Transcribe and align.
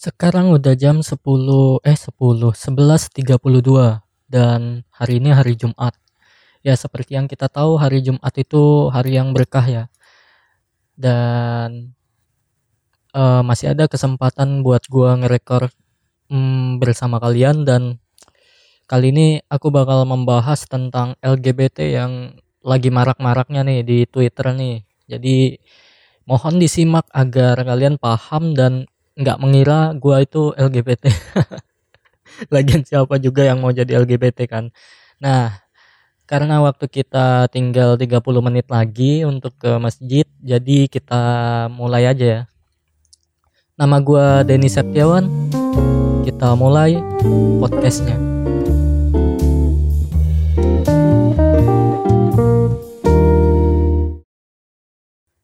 Sekarang 0.00 0.48
udah 0.56 0.72
jam 0.80 1.04
10 1.04 1.12
eh 1.84 1.92
10 1.92 2.56
11.32 2.56 3.20
dan 4.32 4.80
hari 4.88 5.20
ini 5.20 5.28
hari 5.36 5.60
Jumat. 5.60 5.92
Ya 6.64 6.72
seperti 6.72 7.20
yang 7.20 7.28
kita 7.28 7.52
tahu 7.52 7.76
hari 7.76 8.00
Jumat 8.00 8.32
itu 8.40 8.88
hari 8.88 9.20
yang 9.20 9.36
berkah 9.36 9.60
ya. 9.60 9.84
Dan 10.96 11.92
uh, 13.12 13.44
masih 13.44 13.76
ada 13.76 13.92
kesempatan 13.92 14.64
buat 14.64 14.88
gua 14.88 15.20
ngerekor 15.20 15.68
um, 16.32 16.80
bersama 16.80 17.20
kalian 17.20 17.68
dan 17.68 18.00
kali 18.88 19.12
ini 19.12 19.44
aku 19.52 19.68
bakal 19.68 20.08
membahas 20.08 20.64
tentang 20.64 21.12
LGBT 21.20 21.76
yang 22.00 22.40
lagi 22.64 22.88
marak-maraknya 22.88 23.68
nih 23.68 23.84
di 23.84 23.98
Twitter 24.08 24.48
nih. 24.56 24.80
Jadi 25.12 25.60
mohon 26.24 26.56
disimak 26.56 27.04
agar 27.12 27.60
kalian 27.68 28.00
paham 28.00 28.56
dan 28.56 28.88
nggak 29.18 29.38
mengira 29.42 29.94
gua 29.98 30.22
itu 30.22 30.54
LGBT 30.54 31.10
lagian 32.54 32.82
siapa 32.86 33.18
juga 33.18 33.42
yang 33.46 33.58
mau 33.60 33.74
jadi 33.74 34.00
LGBT 34.02 34.46
kan. 34.46 34.64
Nah 35.18 35.60
karena 36.30 36.62
waktu 36.62 36.86
kita 36.86 37.50
tinggal 37.50 37.98
30 37.98 38.22
menit 38.38 38.70
lagi 38.70 39.26
untuk 39.26 39.58
ke 39.58 39.82
masjid 39.82 40.26
jadi 40.38 40.86
kita 40.86 41.22
mulai 41.74 42.06
aja 42.06 42.26
ya. 42.26 42.42
Nama 43.74 43.96
gua 43.98 44.46
Denny 44.46 44.70
Septiawan. 44.70 45.26
Kita 46.20 46.52
mulai 46.54 47.00
podcastnya 47.58 48.39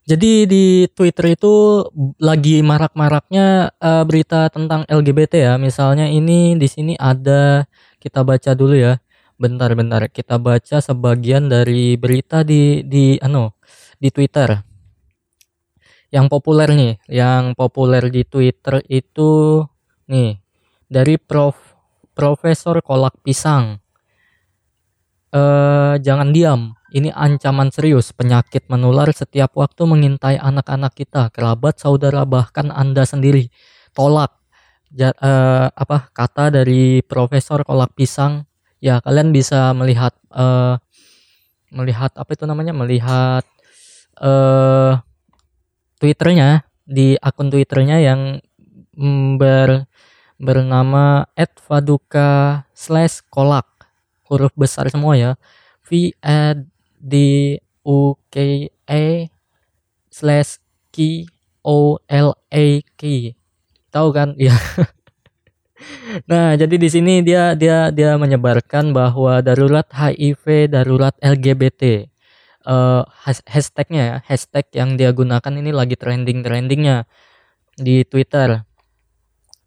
Jadi 0.07 0.47
di 0.47 0.87
Twitter 0.95 1.35
itu 1.35 1.83
lagi 2.23 2.63
marak-maraknya 2.63 3.75
uh, 3.83 4.07
berita 4.07 4.47
tentang 4.55 4.87
LGBT 4.87 5.51
ya. 5.51 5.55
Misalnya 5.59 6.07
ini 6.07 6.55
di 6.55 6.69
sini 6.71 6.95
ada 6.95 7.67
kita 7.99 8.23
baca 8.23 8.55
dulu 8.55 8.79
ya. 8.79 9.03
Bentar-bentar 9.35 10.07
kita 10.15 10.39
baca 10.39 10.79
sebagian 10.79 11.51
dari 11.51 11.99
berita 11.99 12.47
di 12.47 12.87
di 12.87 13.19
ano 13.19 13.59
di 13.99 14.15
Twitter. 14.15 14.63
Yang 16.15 16.27
populer 16.31 16.71
nih, 16.71 16.95
yang 17.11 17.59
populer 17.59 18.07
di 18.07 18.23
Twitter 18.23 18.79
itu 18.87 19.59
nih 20.07 20.39
dari 20.87 21.19
Prof 21.19 21.59
Profesor 22.15 22.79
Kolak 22.79 23.27
Pisang. 23.27 23.83
Eh 25.35 25.95
jangan 25.99 26.31
diam 26.31 26.76
ini 26.97 27.13
ancaman 27.13 27.69
serius, 27.69 28.17
penyakit 28.17 28.73
menular 28.73 29.13
setiap 29.13 29.53
waktu 29.61 29.85
mengintai 29.85 30.41
anak-anak 30.41 30.97
kita, 30.97 31.29
kerabat, 31.29 31.77
saudara, 31.77 32.25
bahkan 32.25 32.73
Anda 32.73 33.05
sendiri. 33.05 33.53
Tolak. 33.93 34.33
Ja, 34.97 35.13
uh, 35.21 35.69
apa 35.77 36.09
kata 36.17 36.49
dari 36.49 37.05
Profesor 37.05 37.61
Kolak 37.69 37.93
Pisang? 37.93 38.49
Ya, 38.81 39.05
kalian 39.05 39.29
bisa 39.29 39.77
melihat 39.77 40.17
uh, 40.33 40.81
melihat 41.69 42.17
apa 42.17 42.33
itu 42.33 42.49
namanya? 42.49 42.73
Melihat 42.73 43.45
uh, 44.25 44.97
Twitternya 46.01 46.65
di 46.89 47.21
akun 47.21 47.53
Twitternya 47.53 48.01
yang 48.01 48.41
ber 49.37 49.85
bernama 50.41 51.29
@faduka 51.61 52.65
slash 52.73 53.25
kolak 53.29 53.69
huruf 54.29 54.53
besar 54.57 54.89
semua 54.93 55.17
ya 55.17 55.33
v 55.85 56.13
di 56.99 57.59
UKE 57.87 59.31
slash 60.11 60.59
K 60.91 61.27
O 61.63 62.01
L 62.09 62.29
A 62.51 62.67
K. 62.99 63.03
Tahu 63.93 64.09
kan? 64.11 64.35
Ya 64.41 64.57
nah 66.31 66.57
jadi 66.57 66.81
di 66.81 66.89
sini 66.89 67.21
dia 67.21 67.53
dia 67.53 67.93
dia 67.93 68.17
menyebarkan 68.17 68.97
bahwa 68.97 69.45
darurat 69.45 69.85
HIV 69.93 70.73
darurat 70.73 71.13
LGBT 71.21 72.09
uh, 72.67 73.05
hashtagnya 73.47 74.03
ya 74.03 74.17
hashtag 74.27 74.67
yang 74.75 74.99
dia 74.99 75.13
gunakan 75.15 75.53
ini 75.55 75.71
lagi 75.71 75.95
trending 75.95 76.43
trendingnya 76.43 77.07
di 77.79 78.03
Twitter. 78.09 78.67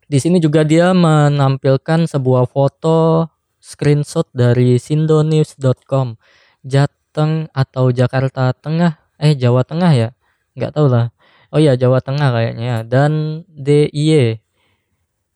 Di 0.10 0.18
sini 0.18 0.42
juga 0.42 0.66
dia 0.66 0.90
menampilkan 0.92 2.10
sebuah 2.10 2.50
foto 2.50 3.30
screenshot 3.62 4.26
dari 4.34 4.82
sindonews.com 4.82 6.18
Jat 6.66 6.90
Jateng 7.10 7.50
atau 7.58 7.90
Jakarta 7.90 8.54
Tengah? 8.54 9.02
Eh 9.18 9.34
Jawa 9.34 9.66
Tengah 9.66 9.92
ya? 9.98 10.10
Nggak 10.54 10.78
tahu 10.78 10.94
lah. 10.94 11.10
Oh 11.50 11.58
ya 11.58 11.74
Jawa 11.74 12.06
Tengah 12.06 12.30
kayaknya 12.30 12.66
ya. 12.70 12.78
dan 12.86 13.42
DIY 13.50 14.38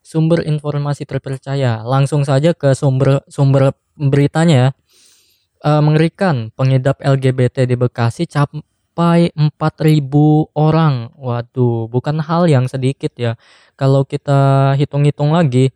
sumber 0.05 0.45
informasi 0.45 1.09
terpercaya. 1.09 1.81
Langsung 1.81 2.29
saja 2.29 2.53
ke 2.53 2.77
sumber 2.77 3.25
sumber 3.25 3.73
beritanya 3.97 4.55
ya. 4.55 4.69
E, 5.65 5.71
mengerikan 5.81 6.53
pengidap 6.53 7.01
LGBT 7.01 7.65
di 7.65 7.73
Bekasi 7.73 8.29
sampai 8.29 9.33
4000 9.33 10.53
orang. 10.53 11.09
Waduh 11.17 11.89
bukan 11.89 12.21
hal 12.21 12.45
yang 12.53 12.69
sedikit 12.69 13.17
ya. 13.17 13.33
Kalau 13.73 14.05
kita 14.05 14.77
hitung-hitung 14.77 15.33
lagi 15.33 15.73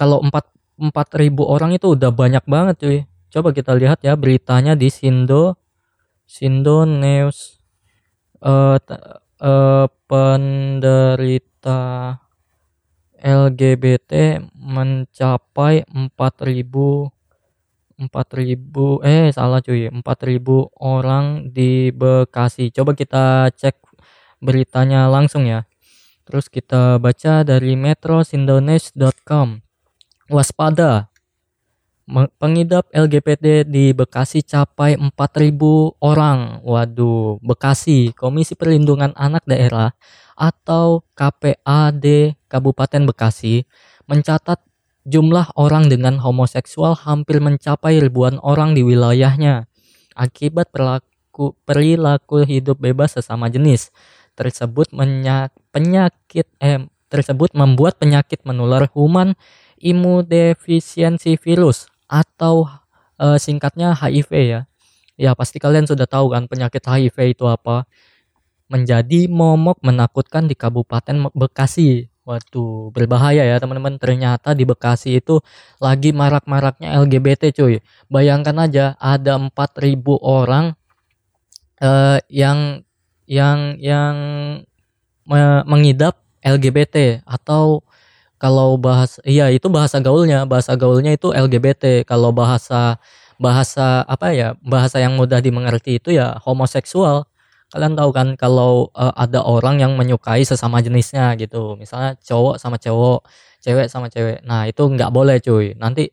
kalau 0.00 0.24
4 0.24 0.32
4000 0.80 1.44
orang 1.44 1.76
itu 1.76 1.92
udah 1.92 2.08
banyak 2.08 2.44
banget 2.48 2.76
cuy 2.80 2.98
Coba 3.32 3.56
kita 3.56 3.72
lihat 3.72 4.04
ya 4.04 4.12
beritanya 4.12 4.76
di 4.76 4.92
Sindo 4.92 5.56
Sindo 6.28 6.84
News 6.84 7.64
uh, 8.44 8.76
uh, 9.40 9.86
penderita 10.04 11.80
LGBT 13.16 14.42
mencapai 14.52 15.88
4000 15.88 17.08
4000 18.02 19.06
eh 19.06 19.30
salah 19.30 19.62
cuy 19.62 19.88
4000 19.88 20.02
orang 20.82 21.54
di 21.54 21.88
Bekasi. 21.94 22.68
Coba 22.74 22.92
kita 22.92 23.48
cek 23.54 23.78
beritanya 24.42 25.06
langsung 25.06 25.46
ya. 25.46 25.64
Terus 26.26 26.50
kita 26.50 26.98
baca 26.98 27.46
dari 27.46 27.78
metrosindonews.com. 27.78 29.62
Waspada 30.32 31.11
Pengidap 32.10 32.90
LGBT 32.90 33.62
di 33.62 33.94
Bekasi 33.94 34.42
capai 34.42 34.98
4.000 34.98 35.54
orang. 36.02 36.58
Waduh, 36.66 37.38
Bekasi, 37.38 38.10
Komisi 38.12 38.58
Perlindungan 38.58 39.14
Anak 39.14 39.46
Daerah 39.46 39.94
atau 40.34 41.06
KPAD 41.14 42.34
Kabupaten 42.50 43.02
Bekasi 43.06 43.62
mencatat 44.10 44.58
jumlah 45.06 45.54
orang 45.54 45.86
dengan 45.86 46.18
homoseksual 46.18 46.98
hampir 47.06 47.38
mencapai 47.38 48.02
ribuan 48.02 48.38
orang 48.42 48.74
di 48.74 48.82
wilayahnya 48.86 49.66
akibat 50.14 50.70
perilaku, 50.70 51.58
perilaku 51.66 52.42
hidup 52.46 52.78
bebas 52.78 53.18
sesama 53.18 53.50
jenis 53.50 53.90
tersebut 54.38 54.88
penyakit 55.70 56.46
eh, 56.62 56.80
tersebut 57.12 57.52
membuat 57.52 58.00
penyakit 58.00 58.40
menular 58.48 58.88
human 58.96 59.36
imunodefisiensi 59.76 61.36
virus 61.36 61.91
atau 62.12 62.68
uh, 63.16 63.40
singkatnya 63.40 63.96
HIV 63.96 64.30
ya. 64.44 64.60
Ya 65.16 65.32
pasti 65.32 65.56
kalian 65.56 65.88
sudah 65.88 66.04
tahu 66.04 66.36
kan 66.36 66.44
penyakit 66.44 66.84
HIV 66.84 67.16
itu 67.32 67.48
apa. 67.48 67.88
Menjadi 68.68 69.28
momok 69.32 69.80
menakutkan 69.80 70.44
di 70.44 70.52
Kabupaten 70.52 71.32
Bekasi. 71.32 72.12
Waduh, 72.22 72.94
berbahaya 72.94 73.42
ya 73.48 73.56
teman-teman. 73.56 73.96
Ternyata 73.96 74.52
di 74.52 74.68
Bekasi 74.68 75.18
itu 75.24 75.40
lagi 75.80 76.12
marak-maraknya 76.12 77.00
LGBT 77.00 77.52
cuy. 77.56 77.80
Bayangkan 78.12 78.56
aja 78.60 78.94
ada 79.00 79.40
4000 79.40 79.96
orang 80.20 80.76
uh, 81.80 82.18
yang 82.28 82.84
yang 83.26 83.80
yang 83.80 84.16
mengidap 85.64 86.18
LGBT 86.42 87.22
atau 87.22 87.86
kalau 88.42 88.74
bahas 88.74 89.22
iya 89.22 89.46
itu 89.54 89.70
bahasa 89.70 90.02
gaulnya. 90.02 90.42
Bahasa 90.50 90.74
gaulnya 90.74 91.14
itu 91.14 91.30
LGBT 91.30 92.02
kalau 92.02 92.34
bahasa 92.34 92.98
bahasa 93.38 94.02
apa 94.10 94.34
ya 94.34 94.48
bahasa 94.66 94.98
yang 94.98 95.14
mudah 95.14 95.38
dimengerti 95.38 96.02
itu 96.02 96.10
ya 96.18 96.38
homoseksual. 96.42 97.30
Kalian 97.72 97.94
tahu 97.94 98.10
kan 98.12 98.28
kalau 98.36 98.90
uh, 98.98 99.14
ada 99.14 99.40
orang 99.46 99.78
yang 99.78 99.92
menyukai 99.94 100.42
sesama 100.42 100.82
jenisnya 100.82 101.38
gitu. 101.38 101.78
Misalnya 101.78 102.18
cowok 102.18 102.58
sama 102.58 102.76
cowok 102.82 103.20
cewek 103.62 103.86
sama 103.86 104.06
cewek. 104.10 104.42
Nah 104.42 104.66
itu 104.66 104.82
nggak 104.90 105.10
boleh 105.14 105.38
cuy. 105.38 105.78
Nanti 105.78 106.10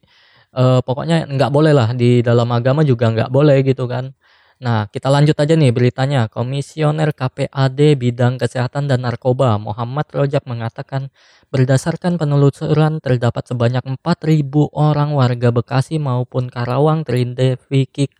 uh, 0.53 0.79
pokoknya 0.85 1.25
nggak 1.29 1.51
boleh 1.51 1.73
lah 1.73 1.89
di 1.97 2.21
dalam 2.21 2.49
agama 2.53 2.85
juga 2.85 3.09
nggak 3.09 3.31
boleh 3.33 3.57
gitu 3.65 3.89
kan 3.89 4.13
Nah, 4.59 4.91
kita 4.91 5.07
lanjut 5.07 5.39
aja 5.39 5.55
nih 5.55 5.71
beritanya. 5.71 6.27
Komisioner 6.27 7.15
KPAD 7.15 7.95
Bidang 7.95 8.35
Kesehatan 8.35 8.91
dan 8.91 9.07
Narkoba 9.07 9.55
Muhammad 9.55 10.03
Rojak 10.11 10.43
mengatakan 10.51 11.15
berdasarkan 11.47 12.19
penelusuran 12.19 12.99
terdapat 12.99 13.47
sebanyak 13.47 13.87
4.000 13.87 14.43
orang 14.75 15.15
warga 15.15 15.55
Bekasi 15.55 15.95
maupun 15.95 16.51
Karawang 16.51 17.07
terindikasi 17.07 18.11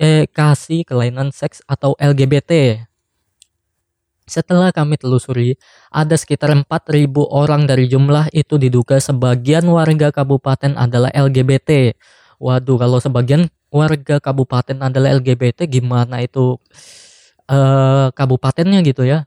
eh, 0.00 0.24
kelainan 0.88 1.36
seks 1.36 1.60
atau 1.68 1.92
LGBT. 2.00 2.80
Setelah 4.24 4.72
kami 4.72 4.96
telusuri, 4.96 5.60
ada 5.92 6.16
sekitar 6.16 6.56
4.000 6.56 6.64
orang 7.28 7.68
dari 7.68 7.92
jumlah 7.92 8.32
itu 8.32 8.56
diduga 8.56 8.96
sebagian 9.04 9.68
warga 9.68 10.08
kabupaten 10.16 10.80
adalah 10.80 11.12
LGBT. 11.12 11.92
Waduh, 12.40 12.80
kalau 12.80 13.00
sebagian 13.00 13.48
warga 13.68 14.16
kabupaten 14.18 14.76
adalah 14.80 15.16
LGBT 15.16 15.68
gimana 15.68 16.24
itu 16.24 16.56
uh, 17.48 18.08
kabupatennya 18.12 18.80
gitu 18.84 19.04
ya? 19.04 19.24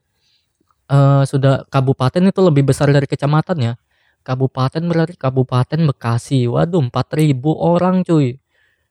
Uh, 0.91 1.23
sudah 1.23 1.63
kabupaten 1.71 2.19
itu 2.19 2.39
lebih 2.43 2.67
besar 2.67 2.91
dari 2.91 3.07
kecamatan 3.07 3.57
ya. 3.59 3.73
Kabupaten 4.21 4.85
berarti 4.85 5.17
Kabupaten 5.17 5.81
Bekasi. 5.89 6.45
Waduh, 6.45 6.85
4000 6.93 7.57
orang 7.57 8.05
cuy. 8.05 8.37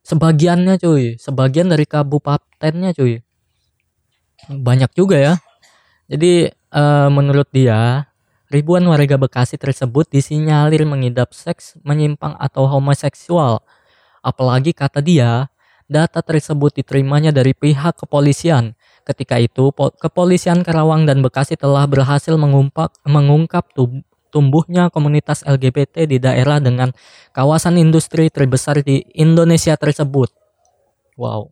Sebagiannya 0.01 0.81
cuy, 0.81 1.15
sebagian 1.15 1.69
dari 1.71 1.85
kabupatennya 1.85 2.91
cuy. 2.91 3.21
Banyak 4.49 4.91
juga 4.97 5.15
ya. 5.21 5.33
Jadi 6.11 6.49
uh, 6.73 7.07
menurut 7.13 7.47
dia, 7.53 8.09
ribuan 8.51 8.83
warga 8.89 9.15
Bekasi 9.15 9.55
tersebut 9.55 10.09
disinyalir 10.11 10.83
mengidap 10.83 11.31
seks 11.31 11.79
menyimpang 11.85 12.35
atau 12.35 12.67
homoseksual. 12.67 13.63
Apalagi 14.21 14.71
kata 14.73 15.01
dia, 15.01 15.49
data 15.89 16.21
tersebut 16.23 16.71
diterimanya 16.77 17.35
dari 17.35 17.51
pihak 17.51 17.99
kepolisian. 17.99 18.77
Ketika 19.01 19.41
itu, 19.41 19.73
kepolisian 19.73 20.61
Karawang 20.61 21.09
dan 21.09 21.25
Bekasi 21.25 21.57
telah 21.57 21.83
berhasil 21.89 22.37
mengungkap, 22.37 22.93
mengungkap 23.03 23.73
tumbuhnya 24.31 24.87
komunitas 24.87 25.43
LGBT 25.43 26.07
di 26.07 26.17
daerah 26.21 26.63
dengan 26.63 26.95
kawasan 27.35 27.75
industri 27.75 28.31
terbesar 28.31 28.79
di 28.85 29.03
Indonesia 29.17 29.75
tersebut. 29.75 30.31
Wow. 31.19 31.51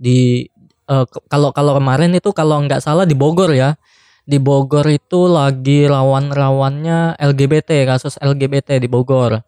Di 0.00 0.50
uh, 0.90 1.06
kalau 1.30 1.54
kalau 1.54 1.78
kemarin 1.78 2.10
itu 2.16 2.34
kalau 2.34 2.58
nggak 2.66 2.82
salah 2.82 3.06
di 3.06 3.14
Bogor 3.14 3.54
ya 3.54 3.78
di 4.26 4.36
Bogor 4.42 4.84
itu 4.90 5.30
lagi 5.30 5.86
rawan-rawannya 5.86 7.16
LGBT 7.16 7.86
kasus 7.88 8.18
LGBT 8.20 8.82
di 8.82 8.90
Bogor 8.90 9.40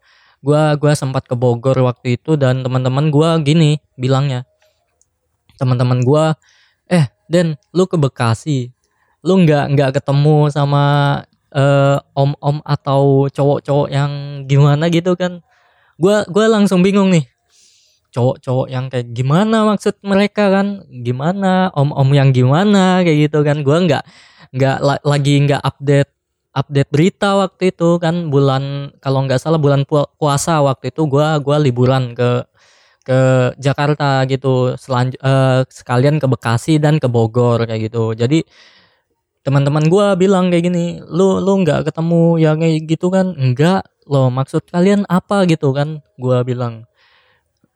gua 0.43 0.75
gua 0.75 0.93
sempat 0.93 1.23
ke 1.23 1.33
Bogor 1.33 1.79
waktu 1.81 2.19
itu 2.19 2.35
dan 2.35 2.61
teman-teman 2.61 3.07
gua 3.09 3.39
gini 3.39 3.79
bilangnya. 3.95 4.43
Teman-teman 5.55 6.03
gua 6.03 6.35
eh 6.91 7.07
Den 7.31 7.55
lu 7.71 7.87
ke 7.87 7.95
Bekasi. 7.95 8.75
Lu 9.23 9.39
nggak 9.39 9.73
nggak 9.73 9.89
ketemu 9.97 10.51
sama 10.51 10.83
uh, 11.55 11.97
om-om 12.11 12.59
atau 12.67 13.31
cowok-cowok 13.31 13.87
yang 13.87 14.11
gimana 14.45 14.91
gitu 14.91 15.15
kan? 15.15 15.39
Gua 15.95 16.27
gua 16.27 16.51
langsung 16.51 16.83
bingung 16.83 17.09
nih. 17.09 17.23
Cowok-cowok 18.13 18.67
yang 18.69 18.93
kayak 18.93 19.09
gimana 19.15 19.65
maksud 19.65 19.97
mereka 20.05 20.53
kan? 20.53 20.85
Gimana? 21.01 21.73
Om-om 21.73 22.13
yang 22.13 22.29
gimana? 22.29 23.01
Kayak 23.01 23.31
gitu 23.31 23.41
kan. 23.41 23.65
Gue 23.65 23.73
nggak 23.89 24.05
nggak 24.53 24.77
la 24.85 25.01
lagi 25.01 25.41
nggak 25.49 25.65
update 25.65 26.12
update 26.53 26.89
berita 26.93 27.35
waktu 27.41 27.73
itu 27.73 27.97
kan 27.97 28.29
bulan 28.29 28.93
kalau 29.01 29.25
nggak 29.25 29.41
salah 29.41 29.57
bulan 29.57 29.83
puasa 29.89 30.61
waktu 30.61 30.93
itu 30.93 31.09
gue 31.09 31.27
gua 31.41 31.57
liburan 31.57 32.13
ke 32.13 32.45
ke 33.03 33.19
Jakarta 33.59 34.23
gitu 34.31 34.79
selanjut 34.79 35.19
uh, 35.19 35.67
sekalian 35.67 36.23
ke 36.23 36.27
Bekasi 36.29 36.79
dan 36.79 37.03
ke 37.03 37.11
Bogor 37.11 37.67
kayak 37.67 37.91
gitu. 37.91 38.15
Jadi 38.15 38.47
teman-teman 39.43 39.83
gue 39.91 40.07
bilang 40.15 40.47
kayak 40.47 40.71
gini 40.71 41.03
lu 41.03 41.43
lu 41.43 41.67
nggak 41.67 41.91
ketemu 41.91 42.39
yang 42.39 42.57
kayak 42.63 42.87
gitu 42.87 43.07
kan? 43.11 43.35
Enggak 43.35 43.83
lo 44.07 44.31
maksud 44.31 44.63
kalian 44.71 45.03
apa? 45.11 45.43
gitu 45.49 45.75
kan 45.75 45.99
gue 46.15 46.37
bilang. 46.47 46.87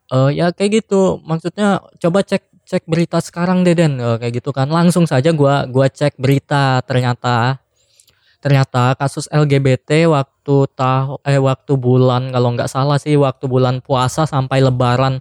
Uh, 0.08 0.32
ya 0.32 0.48
kayak 0.56 0.80
gitu 0.84 1.20
maksudnya 1.20 1.84
coba 2.00 2.24
cek 2.24 2.40
cek 2.64 2.88
berita 2.88 3.20
sekarang 3.20 3.60
deh 3.68 3.76
Den. 3.76 4.00
Uh, 4.00 4.16
kayak 4.16 4.40
gitu 4.40 4.50
kan 4.56 4.72
langsung 4.72 5.04
saja 5.04 5.28
gua 5.36 5.68
gua 5.68 5.92
cek 5.92 6.16
berita 6.16 6.80
ternyata 6.88 7.60
ternyata 8.48 8.96
kasus 8.96 9.28
LGBT 9.28 10.08
waktu 10.08 10.56
tahu 10.72 11.20
eh 11.20 11.36
waktu 11.36 11.76
bulan 11.76 12.32
kalau 12.32 12.56
nggak 12.56 12.72
salah 12.72 12.96
sih 12.96 13.20
waktu 13.20 13.44
bulan 13.44 13.84
puasa 13.84 14.24
sampai 14.24 14.64
lebaran 14.64 15.20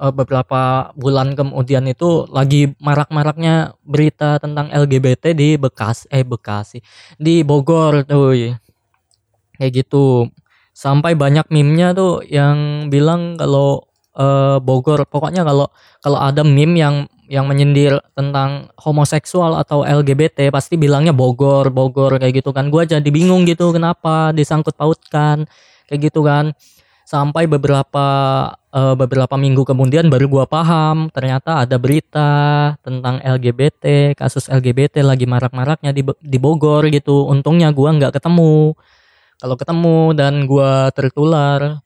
uh, 0.00 0.08
beberapa 0.08 0.88
bulan 0.96 1.36
kemudian 1.36 1.84
itu 1.84 2.24
lagi 2.32 2.72
marak-maraknya 2.80 3.76
berita 3.84 4.40
tentang 4.40 4.72
LGBT 4.72 5.36
di 5.36 5.60
Bekas 5.60 6.08
eh 6.08 6.24
Bekasi 6.24 6.80
di 7.20 7.44
Bogor 7.44 8.08
tuh 8.08 8.32
kayak 9.60 9.84
gitu 9.84 10.32
sampai 10.72 11.12
banyak 11.12 11.44
meme-nya 11.52 11.92
tuh 11.92 12.24
yang 12.24 12.88
bilang 12.88 13.36
kalau 13.36 13.84
uh, 14.18 14.58
Bogor. 14.58 15.04
Pokoknya 15.06 15.46
kalau 15.46 15.68
kalau 16.02 16.18
ada 16.18 16.42
meme 16.42 16.78
yang 16.78 17.06
yang 17.28 17.48
menyindir 17.48 18.00
tentang 18.12 18.68
homoseksual 18.76 19.56
atau 19.56 19.84
LGBT 19.84 20.52
pasti 20.52 20.76
bilangnya 20.76 21.16
Bogor, 21.16 21.72
Bogor 21.72 22.20
kayak 22.20 22.44
gitu 22.44 22.50
kan. 22.52 22.68
Gua 22.68 22.84
jadi 22.84 23.06
bingung 23.08 23.48
gitu 23.48 23.72
kenapa 23.72 24.32
disangkut 24.36 24.76
pautkan 24.76 25.48
kayak 25.88 26.12
gitu 26.12 26.24
kan. 26.24 26.52
Sampai 27.04 27.44
beberapa 27.44 28.06
uh, 28.72 28.94
beberapa 28.96 29.36
minggu 29.36 29.68
kemudian 29.68 30.08
baru 30.08 30.26
gua 30.28 30.44
paham 30.48 31.12
ternyata 31.12 31.64
ada 31.64 31.76
berita 31.76 32.30
tentang 32.80 33.20
LGBT, 33.20 34.16
kasus 34.16 34.48
LGBT 34.48 35.04
lagi 35.04 35.28
marak-maraknya 35.28 35.92
di 35.92 36.02
di 36.04 36.38
Bogor 36.40 36.88
gitu. 36.88 37.28
Untungnya 37.28 37.72
gua 37.72 37.92
nggak 37.96 38.20
ketemu. 38.20 38.72
Kalau 39.40 39.56
ketemu 39.60 39.98
dan 40.16 40.48
gua 40.48 40.88
tertular 40.96 41.83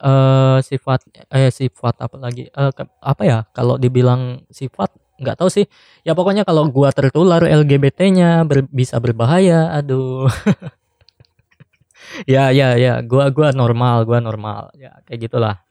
uh, 0.00 0.58
sifat 0.64 1.00
eh 1.30 1.52
sifat 1.52 1.94
apa 2.00 2.16
lagi? 2.16 2.48
Uh, 2.56 2.72
ke, 2.72 2.82
apa 3.00 3.22
ya? 3.22 3.38
Kalau 3.52 3.76
dibilang 3.76 4.44
sifat 4.50 4.90
nggak 5.20 5.36
tahu 5.36 5.48
sih. 5.52 5.66
Ya 6.02 6.16
pokoknya 6.16 6.48
kalau 6.48 6.66
gua 6.72 6.90
tertular 6.90 7.44
LGBT-nya 7.44 8.42
ber, 8.48 8.64
bisa 8.72 8.96
berbahaya. 8.98 9.70
Aduh. 9.76 10.26
Ya 12.26 12.50
ya 12.50 12.74
ya. 12.74 13.06
Gua 13.06 13.30
gua 13.30 13.54
normal 13.54 14.02
gua 14.02 14.18
normal. 14.18 14.74
Ya 14.74 14.98
kayak 15.06 15.30
gitulah. 15.30 15.62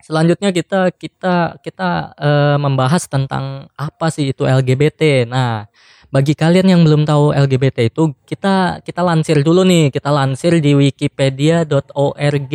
Selanjutnya 0.00 0.56
kita 0.56 0.88
kita 0.96 1.60
kita 1.60 2.16
uh, 2.16 2.56
membahas 2.56 3.04
tentang 3.04 3.68
apa 3.76 4.08
sih 4.08 4.32
itu 4.32 4.48
LGBT 4.48 5.28
nah 5.28 5.68
bagi 6.14 6.38
kalian 6.38 6.70
yang 6.70 6.80
belum 6.86 7.02
tahu 7.02 7.34
LGBT 7.34 7.90
itu 7.90 8.14
kita 8.24 8.80
kita 8.86 9.02
lansir 9.02 9.42
dulu 9.42 9.66
nih. 9.66 9.90
Kita 9.90 10.14
lansir 10.14 10.62
di 10.62 10.72
wikipedia.org 10.72 12.54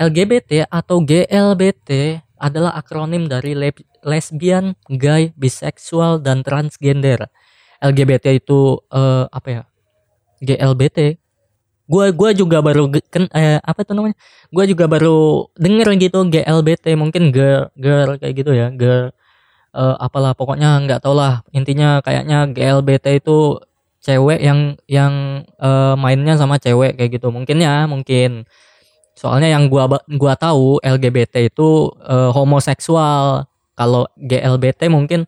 LGBT 0.00 0.64
atau 0.72 1.04
GLBT 1.04 2.20
adalah 2.40 2.72
akronim 2.72 3.28
dari 3.28 3.52
lesbian, 4.00 4.72
gay, 4.88 5.36
bisexual, 5.36 6.24
dan 6.24 6.40
transgender. 6.40 7.28
LGBT 7.84 8.40
itu 8.40 8.80
uh, 8.88 9.28
apa 9.28 9.48
ya? 9.52 9.62
GLBT. 10.40 11.20
Gua 11.84 12.08
gua 12.16 12.32
juga 12.32 12.64
baru 12.64 12.88
ken, 12.88 13.28
eh, 13.36 13.60
apa 13.60 13.84
itu 13.84 13.92
namanya? 13.92 14.16
Gua 14.48 14.64
juga 14.64 14.88
baru 14.88 15.52
denger 15.60 15.88
gitu 16.00 16.18
GLBT 16.32 16.96
mungkin 16.96 17.28
girl 17.28 17.68
girl 17.76 18.16
kayak 18.16 18.34
gitu 18.40 18.56
ya, 18.56 18.72
girl 18.72 19.12
uh, 19.74 19.96
apalah 19.98 20.32
pokoknya 20.34 20.82
nggak 20.86 21.00
tau 21.02 21.14
lah 21.14 21.42
intinya 21.54 22.02
kayaknya 22.02 22.50
GLBT 22.50 23.22
itu 23.22 23.58
cewek 24.00 24.40
yang 24.40 24.80
yang 24.88 25.44
uh, 25.60 25.94
mainnya 25.94 26.34
sama 26.40 26.56
cewek 26.56 26.96
kayak 26.96 27.20
gitu 27.20 27.28
mungkin 27.28 27.60
ya 27.60 27.84
mungkin 27.84 28.48
Soalnya 29.18 29.52
yang 29.52 29.68
gua 29.68 29.88
gua 30.16 30.34
tahu 30.38 30.80
LGBT 30.80 31.50
itu 31.52 31.92
uh, 32.04 32.30
homoseksual. 32.32 33.46
Kalau 33.76 34.04
GLBT 34.20 34.92
mungkin 34.92 35.24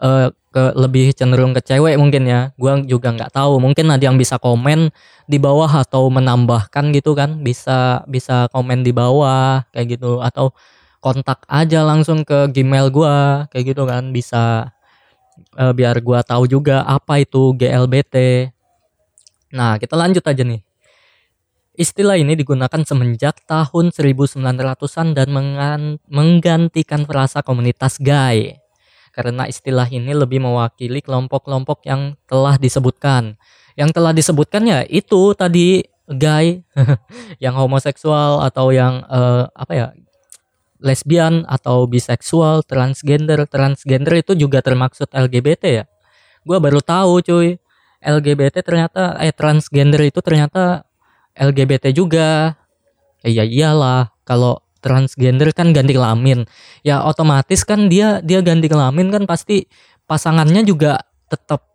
uh, 0.00 0.28
ke 0.52 0.72
lebih 0.72 1.12
cenderung 1.12 1.52
ke 1.52 1.60
cewek 1.60 2.00
mungkin 2.00 2.24
ya. 2.28 2.52
Gua 2.56 2.80
juga 2.84 3.12
nggak 3.12 3.32
tahu. 3.32 3.60
Mungkin 3.60 3.92
ada 3.92 4.04
yang 4.04 4.16
bisa 4.16 4.40
komen 4.40 4.88
di 5.28 5.36
bawah 5.36 5.68
atau 5.68 6.08
menambahkan 6.08 6.92
gitu 6.96 7.12
kan. 7.12 7.40
Bisa 7.44 8.02
bisa 8.08 8.48
komen 8.52 8.80
di 8.82 8.92
bawah 8.92 9.64
kayak 9.72 10.00
gitu 10.00 10.20
atau 10.24 10.52
kontak 11.04 11.44
aja 11.46 11.86
langsung 11.86 12.26
ke 12.26 12.50
Gmail 12.50 12.90
gua 12.90 13.46
kayak 13.54 13.76
gitu 13.76 13.86
kan 13.86 14.10
bisa 14.10 14.74
uh, 15.54 15.72
biar 15.76 16.00
gua 16.02 16.24
tahu 16.26 16.50
juga 16.50 16.82
apa 16.82 17.22
itu 17.22 17.54
GLBT. 17.54 18.48
Nah, 19.54 19.78
kita 19.78 19.94
lanjut 19.94 20.24
aja 20.26 20.42
nih. 20.42 20.65
Istilah 21.76 22.16
ini 22.16 22.32
digunakan 22.32 22.80
semenjak 22.88 23.44
tahun 23.44 23.92
1900-an 23.92 25.12
dan 25.12 25.28
menggantikan 26.08 27.04
frasa 27.04 27.44
komunitas 27.44 28.00
gay. 28.00 28.56
Karena 29.12 29.44
istilah 29.44 29.84
ini 29.92 30.16
lebih 30.16 30.40
mewakili 30.40 31.04
kelompok-kelompok 31.04 31.84
yang 31.84 32.16
telah 32.24 32.56
disebutkan. 32.56 33.36
Yang 33.76 33.90
telah 33.92 34.12
disebutkan 34.16 34.64
ya 34.64 34.80
itu 34.88 35.36
tadi 35.36 35.84
gay, 36.08 36.64
yang 37.44 37.52
homoseksual 37.60 38.40
atau 38.48 38.72
yang 38.72 39.04
uh, 39.12 39.52
apa 39.52 39.72
ya 39.76 39.86
lesbian 40.80 41.44
atau 41.44 41.84
biseksual, 41.84 42.64
transgender, 42.64 43.44
transgender 43.44 44.24
itu 44.24 44.32
juga 44.32 44.64
termaksud 44.64 45.12
LGBT 45.12 45.62
ya. 45.68 45.84
Gua 46.40 46.56
baru 46.56 46.80
tahu 46.80 47.20
cuy, 47.20 47.60
LGBT 48.00 48.64
ternyata 48.64 49.20
eh 49.20 49.34
transgender 49.34 50.00
itu 50.08 50.24
ternyata 50.24 50.85
LGBT 51.36 51.92
juga. 51.92 52.56
Eh, 53.20 53.36
ya 53.36 53.44
iyalah 53.44 54.10
kalau 54.24 54.60
transgender 54.80 55.52
kan 55.52 55.74
ganti 55.74 55.92
kelamin. 55.92 56.46
Ya 56.86 57.02
otomatis 57.02 57.66
kan 57.66 57.90
dia 57.90 58.22
dia 58.24 58.40
ganti 58.40 58.70
kelamin 58.70 59.10
kan 59.12 59.22
pasti 59.26 59.66
pasangannya 60.06 60.62
juga 60.62 61.02
tetap 61.28 61.66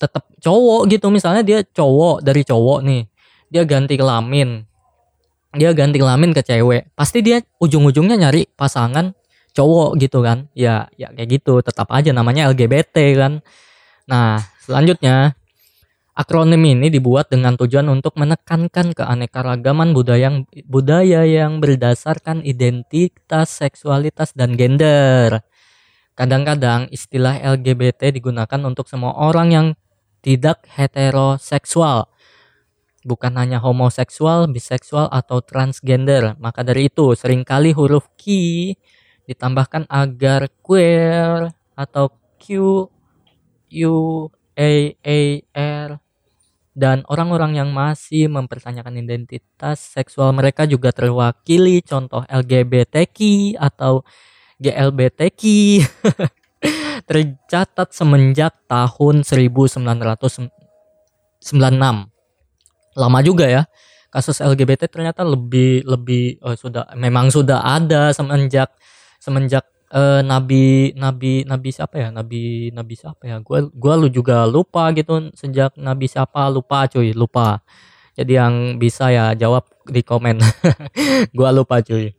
tetap 0.00 0.24
cowok 0.40 0.90
gitu. 0.90 1.06
Misalnya 1.12 1.46
dia 1.46 1.58
cowok 1.62 2.24
dari 2.24 2.42
cowok 2.42 2.78
nih 2.82 3.02
dia 3.52 3.62
ganti 3.62 3.94
kelamin. 3.94 4.64
Dia 5.54 5.70
ganti 5.70 6.02
kelamin 6.02 6.34
ke 6.34 6.42
cewek. 6.42 6.90
Pasti 6.98 7.22
dia 7.22 7.38
ujung-ujungnya 7.62 8.18
nyari 8.18 8.50
pasangan 8.58 9.14
cowok 9.54 9.94
gitu 10.02 10.24
kan. 10.24 10.50
Ya 10.56 10.90
ya 10.98 11.14
kayak 11.14 11.28
gitu. 11.40 11.62
Tetap 11.62 11.86
aja 11.94 12.10
namanya 12.10 12.50
LGBT 12.50 12.96
kan. 13.14 13.32
Nah 14.10 14.42
selanjutnya 14.64 15.38
akronim 16.14 16.62
ini 16.62 16.90
dibuat 16.90 17.30
dengan 17.30 17.58
tujuan 17.58 17.90
untuk 17.90 18.14
menekankan 18.14 18.94
keanekaragaman 18.94 19.90
budaya 19.90 20.30
yang 20.30 20.36
budaya 20.66 21.26
yang 21.26 21.58
berdasarkan 21.58 22.46
identitas 22.46 23.58
seksualitas 23.58 24.32
dan 24.32 24.54
gender 24.54 25.42
kadang-kadang 26.14 26.86
istilah 26.94 27.42
LGBT 27.42 28.14
digunakan 28.14 28.60
untuk 28.62 28.86
semua 28.86 29.18
orang 29.18 29.48
yang 29.50 29.66
tidak 30.22 30.64
heteroseksual 30.70 32.08
bukan 33.04 33.36
hanya 33.36 33.60
homoseksual, 33.60 34.48
biseksual, 34.48 35.12
atau 35.12 35.44
transgender. 35.44 36.34
Maka 36.40 36.64
dari 36.64 36.88
itu, 36.88 37.12
sering 37.12 37.44
kali 37.44 37.76
huruf 37.76 38.08
Q 38.16 38.24
ditambahkan 39.28 39.88
agar 39.88 40.48
queer 40.64 41.52
atau 41.76 42.12
Q, 42.40 42.48
U, 43.84 43.94
A, 44.56 44.72
A, 45.04 45.20
R, 45.54 45.88
dan 46.74 47.06
orang-orang 47.06 47.54
yang 47.54 47.70
masih 47.70 48.26
mempertanyakan 48.26 48.98
identitas 48.98 49.78
seksual 49.94 50.34
mereka 50.34 50.66
juga 50.66 50.90
terwakili 50.90 51.78
contoh 51.86 52.26
LGBTQ 52.26 53.18
atau 53.56 54.02
GLBTQ 54.58 55.42
tercatat 57.08 57.88
semenjak 57.94 58.58
tahun 58.66 59.22
1996 59.22 60.50
lama 62.94 63.18
juga 63.22 63.46
ya 63.46 63.62
kasus 64.10 64.38
LGBT 64.38 64.86
ternyata 64.86 65.26
lebih 65.26 65.82
lebih 65.82 66.38
oh, 66.42 66.54
sudah 66.54 66.86
memang 66.94 67.34
sudah 67.34 67.66
ada 67.66 68.14
semenjak 68.14 68.70
semenjak 69.18 69.66
uh, 69.94 70.20
nabi 70.26 70.92
nabi 70.98 71.46
nabi 71.46 71.70
siapa 71.70 71.96
ya? 72.02 72.08
Nabi 72.10 72.74
nabi 72.74 72.94
siapa 72.98 73.22
ya? 73.24 73.38
Gua 73.40 73.70
gua 73.70 73.94
lu 73.96 74.10
juga 74.10 74.44
lupa 74.44 74.90
gitu 74.92 75.30
sejak 75.38 75.78
nabi 75.78 76.10
siapa. 76.10 76.50
Lupa 76.50 76.90
cuy 76.90 77.14
lupa. 77.14 77.62
Jadi 78.18 78.32
yang 78.34 78.78
bisa 78.82 79.10
ya 79.14 79.34
jawab 79.34 79.66
di 79.86 80.02
komen. 80.02 80.38
Gua 81.38 81.50
lupa 81.50 81.82
cuy. 81.82 82.14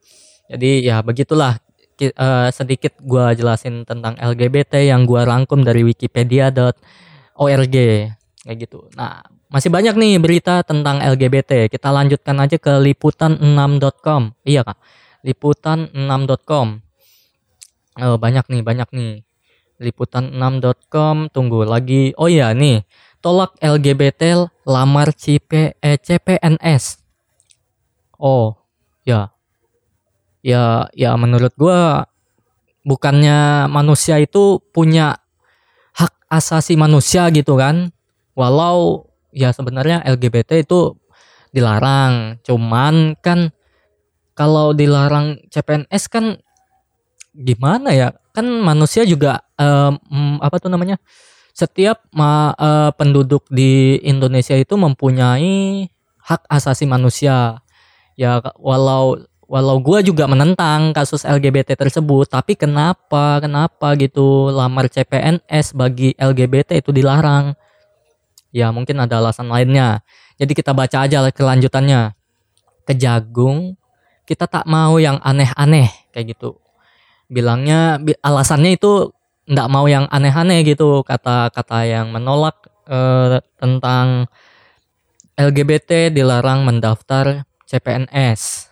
Jadi 0.51 0.83
ya 0.87 0.99
begitulah. 1.03 1.59
Uh, 1.95 2.51
sedikit 2.51 2.91
gua 2.99 3.31
jelasin 3.31 3.87
tentang 3.87 4.19
LGBT 4.19 4.83
yang 4.83 5.07
gua 5.07 5.23
rangkum 5.23 5.63
dari 5.63 5.79
wikipedia.org 5.87 6.75
kayak 8.43 8.57
gitu. 8.59 8.91
Nah 8.99 9.23
masih 9.47 9.71
banyak 9.71 9.95
nih 9.95 10.19
berita 10.19 10.59
tentang 10.67 10.99
LGBT. 10.99 11.71
Kita 11.71 11.95
lanjutkan 11.95 12.35
aja 12.43 12.59
ke 12.59 12.83
liputan6.com. 12.83 14.35
Iya 14.43 14.67
kak, 14.67 14.75
liputan6.com. 15.23 16.84
Oh, 17.95 18.19
banyak 18.19 18.43
nih, 18.51 18.61
banyak 18.61 18.89
nih. 18.91 19.23
Liputan6.com. 19.79 21.31
Tunggu 21.31 21.63
lagi. 21.63 22.11
Oh 22.19 22.27
iya 22.27 22.51
nih, 22.51 22.83
tolak 23.23 23.55
LGBT 23.63 24.51
lamar 24.67 25.15
CP, 25.15 25.79
eh, 25.79 25.97
CPNS. 25.99 26.99
Oh, 28.19 28.55
ya. 29.07 29.31
Ya, 30.45 30.91
ya 30.93 31.17
menurut 31.17 31.55
gua 31.57 32.05
bukannya 32.85 33.65
manusia 33.65 34.21
itu 34.21 34.61
punya 34.69 35.17
hak 35.95 36.13
asasi 36.29 36.75
manusia 36.77 37.31
gitu 37.31 37.57
kan. 37.57 37.89
Walau 38.35 39.09
ya 39.31 39.55
sebenarnya 39.55 40.03
LGBT 40.03 40.63
itu 40.63 40.95
dilarang 41.55 42.43
cuman 42.43 43.15
kan 43.23 43.55
kalau 44.35 44.75
dilarang 44.75 45.39
CPNS 45.47 46.03
kan 46.11 46.25
gimana 47.35 47.91
ya 47.91 48.15
kan 48.31 48.47
manusia 48.47 49.03
juga 49.03 49.43
um, 49.59 50.39
apa 50.39 50.55
tuh 50.59 50.71
namanya 50.71 50.95
setiap 51.55 52.03
ma, 52.11 52.51
uh, 52.55 52.91
penduduk 52.95 53.47
di 53.51 53.99
Indonesia 54.03 54.55
itu 54.55 54.75
mempunyai 54.75 55.87
hak 56.19 56.47
asasi 56.47 56.87
manusia 56.87 57.59
ya 58.15 58.39
walau 58.59 59.19
walau 59.45 59.77
gue 59.79 60.09
juga 60.11 60.25
menentang 60.25 60.91
kasus 60.95 61.23
LGBT 61.27 61.75
tersebut 61.75 62.27
tapi 62.27 62.57
kenapa 62.57 63.39
kenapa 63.43 63.93
gitu 63.99 64.51
lamar 64.51 64.89
CPNS 64.89 65.75
bagi 65.75 66.17
LGBT 66.17 66.81
itu 66.81 66.91
dilarang 66.91 67.55
Ya 68.55 68.71
mungkin 68.71 68.95
ada 69.03 69.19
alasan 69.19 69.51
lainnya. 69.51 69.99
Jadi 70.39 70.55
kita 70.55 70.71
baca 70.71 71.03
aja 71.03 71.27
kelanjutannya. 71.27 72.15
Kejagung, 72.87 73.75
kita 74.23 74.47
tak 74.47 74.63
mau 74.63 74.95
yang 74.95 75.19
aneh-aneh 75.19 75.91
kayak 76.15 76.39
gitu. 76.39 76.55
Bilangnya 77.27 77.97
alasannya 78.21 78.77
itu 78.77 79.13
ndak 79.45 79.67
mau 79.69 79.85
yang 79.85 80.09
aneh-aneh 80.09 80.65
gitu 80.65 81.05
kata-kata 81.05 81.85
yang 81.85 82.09
menolak 82.09 82.57
eh, 82.89 83.41
tentang 83.61 84.29
LGBT 85.35 86.09
dilarang 86.15 86.63
mendaftar 86.63 87.43
CPNS. 87.67 88.71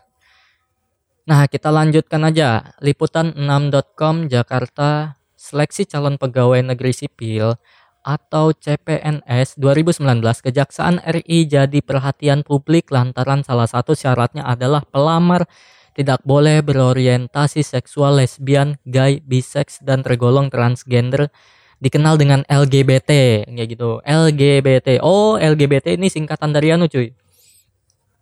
Nah, 1.24 1.48
kita 1.48 1.72
lanjutkan 1.72 2.24
aja. 2.28 2.76
Liputan6.com 2.84 4.28
Jakarta 4.28 5.20
seleksi 5.40 5.84
calon 5.88 6.16
pegawai 6.16 6.64
negeri 6.64 6.96
sipil 6.96 7.60
atau 8.04 8.52
CPNS 8.52 9.60
2019 9.60 10.04
Kejaksaan 10.24 11.00
RI 11.04 11.48
jadi 11.48 11.80
perhatian 11.80 12.44
publik 12.44 12.92
lantaran 12.92 13.44
salah 13.48 13.68
satu 13.68 13.96
syaratnya 13.96 14.44
adalah 14.44 14.84
pelamar 14.84 15.48
tidak 15.94 16.26
boleh 16.26 16.66
berorientasi 16.66 17.62
seksual 17.62 18.18
lesbian, 18.18 18.82
gay, 18.86 19.22
biseks 19.22 19.82
dan 19.86 20.02
tergolong 20.02 20.50
transgender 20.50 21.30
dikenal 21.84 22.16
dengan 22.16 22.42
LGBT 22.50 23.44
kayak 23.46 23.68
gitu. 23.70 24.00
LGBT. 24.02 25.04
Oh, 25.04 25.36
LGBT 25.36 26.00
ini 26.00 26.10
singkatan 26.10 26.56
dari 26.56 26.74
anu 26.74 26.90
cuy. 26.90 27.14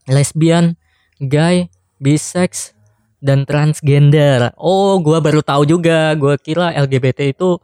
Lesbian, 0.10 0.76
gay, 1.22 1.70
biseks 2.02 2.74
dan 3.22 3.46
transgender. 3.46 4.52
Oh, 4.58 4.98
gua 4.98 5.22
baru 5.22 5.46
tahu 5.46 5.64
juga. 5.70 6.12
Gua 6.18 6.36
kira 6.42 6.74
LGBT 6.74 7.32
itu 7.32 7.62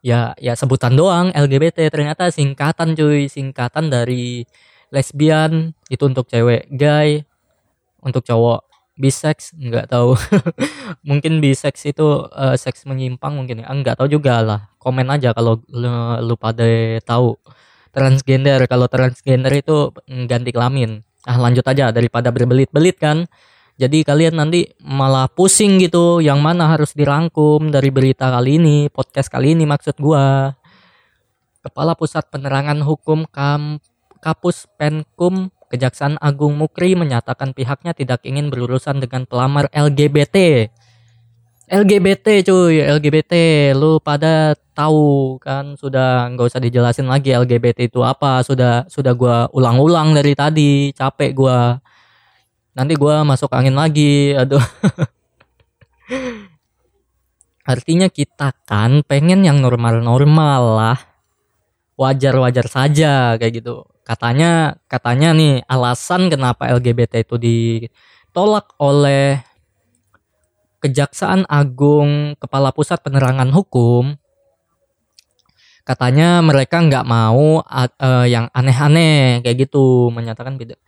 ya 0.00 0.32
ya 0.40 0.56
sebutan 0.56 0.96
doang 0.96 1.28
LGBT 1.36 1.92
ternyata 1.92 2.32
singkatan 2.32 2.96
cuy 2.96 3.28
singkatan 3.28 3.92
dari 3.92 4.48
lesbian 4.88 5.76
itu 5.92 6.08
untuk 6.08 6.24
cewek 6.24 6.72
gay 6.72 7.20
untuk 8.00 8.24
cowok 8.24 8.69
bisex 9.00 9.56
nggak 9.56 9.88
tahu. 9.88 10.12
Mungkin 11.08 11.40
bisex 11.40 11.88
itu 11.88 12.28
uh, 12.28 12.52
seks 12.54 12.84
menyimpang 12.84 13.32
mungkin 13.32 13.64
ya. 13.64 13.72
Nggak 13.72 13.96
tahu 13.96 14.20
juga 14.20 14.44
lah. 14.44 14.60
Komen 14.76 15.08
aja 15.08 15.32
kalau 15.32 15.64
lu, 15.72 15.88
lu 16.20 16.34
pada 16.36 16.68
tahu. 17.00 17.40
Transgender 17.90 18.62
kalau 18.70 18.86
transgender 18.86 19.50
itu 19.50 19.90
ganti 20.30 20.54
kelamin. 20.54 21.02
Ah 21.26 21.40
lanjut 21.40 21.66
aja 21.66 21.90
daripada 21.90 22.30
berbelit-belit 22.30 23.00
kan. 23.00 23.26
Jadi 23.80 24.04
kalian 24.04 24.36
nanti 24.36 24.68
malah 24.84 25.26
pusing 25.26 25.80
gitu 25.80 26.20
yang 26.20 26.38
mana 26.44 26.68
harus 26.68 26.92
dirangkum 26.92 27.72
dari 27.72 27.88
berita 27.88 28.28
kali 28.28 28.60
ini, 28.60 28.92
podcast 28.92 29.32
kali 29.32 29.56
ini 29.56 29.64
maksud 29.64 29.96
gua. 29.96 30.52
Kepala 31.64 31.96
Pusat 31.96 32.28
Penerangan 32.28 32.80
Hukum 32.84 33.24
Kam 33.28 33.80
Kapus 34.20 34.68
Penkum 34.76 35.48
Kejaksaan 35.70 36.18
Agung 36.18 36.58
Mukri 36.58 36.98
menyatakan 36.98 37.54
pihaknya 37.54 37.94
tidak 37.94 38.26
ingin 38.26 38.50
berurusan 38.50 38.98
dengan 38.98 39.22
pelamar 39.22 39.70
LGBT. 39.70 40.66
LGBT 41.70 42.42
cuy, 42.42 42.82
LGBT, 42.82 43.32
lu 43.78 44.02
pada 44.02 44.58
tahu 44.74 45.38
kan 45.38 45.78
sudah 45.78 46.26
nggak 46.34 46.50
usah 46.50 46.58
dijelasin 46.58 47.06
lagi 47.06 47.30
LGBT 47.30 47.86
itu 47.86 48.02
apa, 48.02 48.42
sudah 48.42 48.90
sudah 48.90 49.14
gua 49.14 49.46
ulang-ulang 49.54 50.10
dari 50.10 50.34
tadi, 50.34 50.90
capek 50.90 51.30
gua. 51.38 51.78
Nanti 52.74 52.98
gue 52.98 53.14
masuk 53.22 53.54
angin 53.54 53.78
lagi 53.78 54.34
aduh. 54.34 54.62
Artinya 57.70 58.10
kita 58.10 58.50
kan 58.66 59.06
pengen 59.06 59.46
yang 59.46 59.62
normal-normal 59.62 60.62
lah. 60.74 60.98
Wajar-wajar 61.94 62.66
saja 62.66 63.38
kayak 63.38 63.62
gitu 63.62 63.89
katanya 64.02 64.80
katanya 64.90 65.36
nih 65.36 65.62
alasan 65.68 66.32
kenapa 66.32 66.70
LGBT 66.72 67.24
itu 67.24 67.36
ditolak 67.36 68.74
oleh 68.80 69.42
Kejaksaan 70.80 71.44
Agung 71.44 72.40
Kepala 72.40 72.72
Pusat 72.72 73.04
Penerangan 73.04 73.52
Hukum 73.52 74.16
katanya 75.84 76.40
mereka 76.40 76.80
nggak 76.80 77.04
mau 77.04 77.60
uh, 77.60 78.26
yang 78.28 78.48
aneh-aneh 78.54 79.44
kayak 79.44 79.68
gitu 79.68 80.08
menyatakan 80.14 80.56
beda 80.56 80.78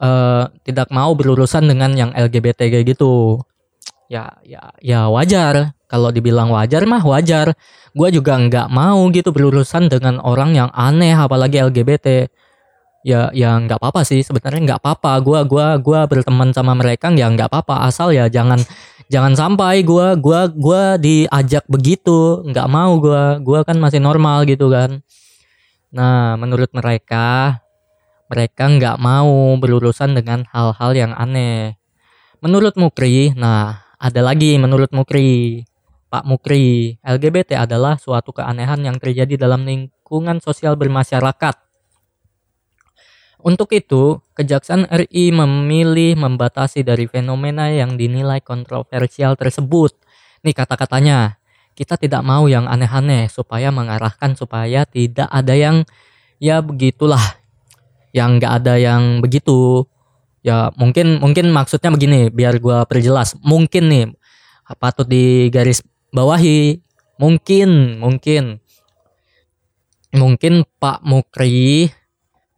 uh, 0.00 0.48
tidak 0.62 0.88
mau 0.94 1.12
berurusan 1.14 1.66
dengan 1.66 1.92
yang 1.94 2.10
LGBT 2.14 2.70
kayak 2.70 2.86
gitu. 2.96 3.42
Ya 4.08 4.40
ya 4.42 4.72
ya 4.80 5.06
wajar. 5.12 5.76
Kalau 5.88 6.12
dibilang 6.12 6.52
wajar 6.52 6.84
mah 6.84 7.00
wajar. 7.00 7.56
Gue 7.96 8.08
juga 8.12 8.36
nggak 8.36 8.68
mau 8.68 9.08
gitu 9.08 9.32
berurusan 9.32 9.88
dengan 9.88 10.20
orang 10.20 10.52
yang 10.52 10.68
aneh 10.76 11.16
apalagi 11.16 11.64
LGBT 11.64 12.28
ya 13.06 13.32
ya 13.32 13.56
nggak 13.56 13.78
apa-apa 13.80 14.04
sih. 14.04 14.20
Sebenarnya 14.20 14.74
nggak 14.74 14.80
apa-apa. 14.84 15.12
Gue 15.24 15.40
gua 15.48 15.80
gua 15.80 16.04
berteman 16.04 16.52
sama 16.52 16.76
mereka 16.76 17.08
ya 17.14 17.28
nggak 17.32 17.48
apa-apa. 17.48 17.88
Asal 17.88 18.12
ya 18.12 18.28
jangan 18.28 18.60
jangan 19.08 19.32
sampai 19.32 19.80
gue 19.86 20.06
gua 20.20 20.48
gua 20.52 21.00
diajak 21.00 21.64
begitu. 21.68 22.44
Nggak 22.44 22.68
mau 22.68 23.00
gue 23.00 23.40
gue 23.44 23.60
kan 23.64 23.76
masih 23.80 24.00
normal 24.04 24.44
gitu 24.44 24.68
kan. 24.68 25.00
Nah 25.92 26.36
menurut 26.36 26.68
mereka 26.76 27.58
mereka 28.28 28.68
nggak 28.68 28.96
mau 29.00 29.56
berurusan 29.56 30.12
dengan 30.12 30.44
hal-hal 30.52 30.92
yang 30.92 31.12
aneh. 31.16 31.80
Menurut 32.44 32.76
Mukri 32.76 33.32
nah 33.32 33.87
ada 33.98 34.20
lagi 34.22 34.54
menurut 34.56 34.94
Mukri 34.94 35.62
Pak 36.08 36.24
Mukri, 36.24 36.96
LGBT 37.04 37.68
adalah 37.68 38.00
suatu 38.00 38.32
keanehan 38.32 38.80
yang 38.80 38.96
terjadi 38.96 39.36
dalam 39.36 39.68
lingkungan 39.68 40.40
sosial 40.40 40.72
bermasyarakat. 40.80 41.52
Untuk 43.44 43.70
itu, 43.76 44.18
Kejaksaan 44.32 44.88
RI 44.88 45.30
memilih 45.36 46.16
membatasi 46.16 46.80
dari 46.80 47.04
fenomena 47.06 47.68
yang 47.68 48.00
dinilai 48.00 48.40
kontroversial 48.40 49.36
tersebut. 49.36 49.94
Nih 50.42 50.56
kata-katanya, 50.56 51.36
kita 51.76 52.00
tidak 52.00 52.24
mau 52.24 52.48
yang 52.48 52.64
aneh-aneh 52.66 53.28
supaya 53.28 53.68
mengarahkan 53.68 54.32
supaya 54.32 54.88
tidak 54.88 55.28
ada 55.28 55.54
yang 55.54 55.84
ya 56.40 56.64
begitulah, 56.64 57.22
yang 58.16 58.40
nggak 58.40 58.64
ada 58.64 58.74
yang 58.80 59.20
begitu. 59.20 59.84
Ya 60.48 60.72
mungkin 60.80 61.20
mungkin 61.20 61.52
maksudnya 61.52 61.92
begini, 61.92 62.32
biar 62.32 62.56
gua 62.56 62.88
perjelas. 62.88 63.36
Mungkin 63.44 63.84
nih 63.92 64.06
patut 64.80 65.04
di 65.04 65.52
garis 65.52 65.84
bawahi 66.08 66.80
mungkin 67.20 68.00
mungkin. 68.00 68.64
Mungkin 70.08 70.64
Pak 70.80 71.04
Mukri 71.04 71.92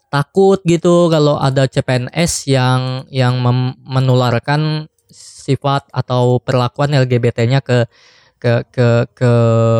takut 0.06 0.62
gitu 0.62 1.10
kalau 1.10 1.34
ada 1.34 1.66
CPNS 1.66 2.46
yang 2.46 3.10
yang 3.10 3.42
menularkan 3.82 4.86
sifat 5.10 5.90
atau 5.90 6.38
perlakuan 6.38 6.94
LGBT-nya 6.94 7.58
ke 7.58 7.90
ke 8.38 8.64
ke 8.70 8.88
ke 9.18 9.32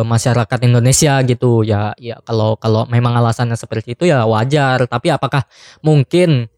masyarakat 0.03 0.59
Indonesia 0.67 1.23
gitu. 1.23 1.63
Ya 1.63 1.95
ya 1.95 2.19
kalau 2.27 2.59
kalau 2.59 2.83
memang 2.91 3.15
alasannya 3.15 3.55
seperti 3.55 3.95
itu 3.95 4.03
ya 4.11 4.27
wajar. 4.27 4.83
Tapi 4.83 5.15
apakah 5.15 5.47
mungkin 5.79 6.51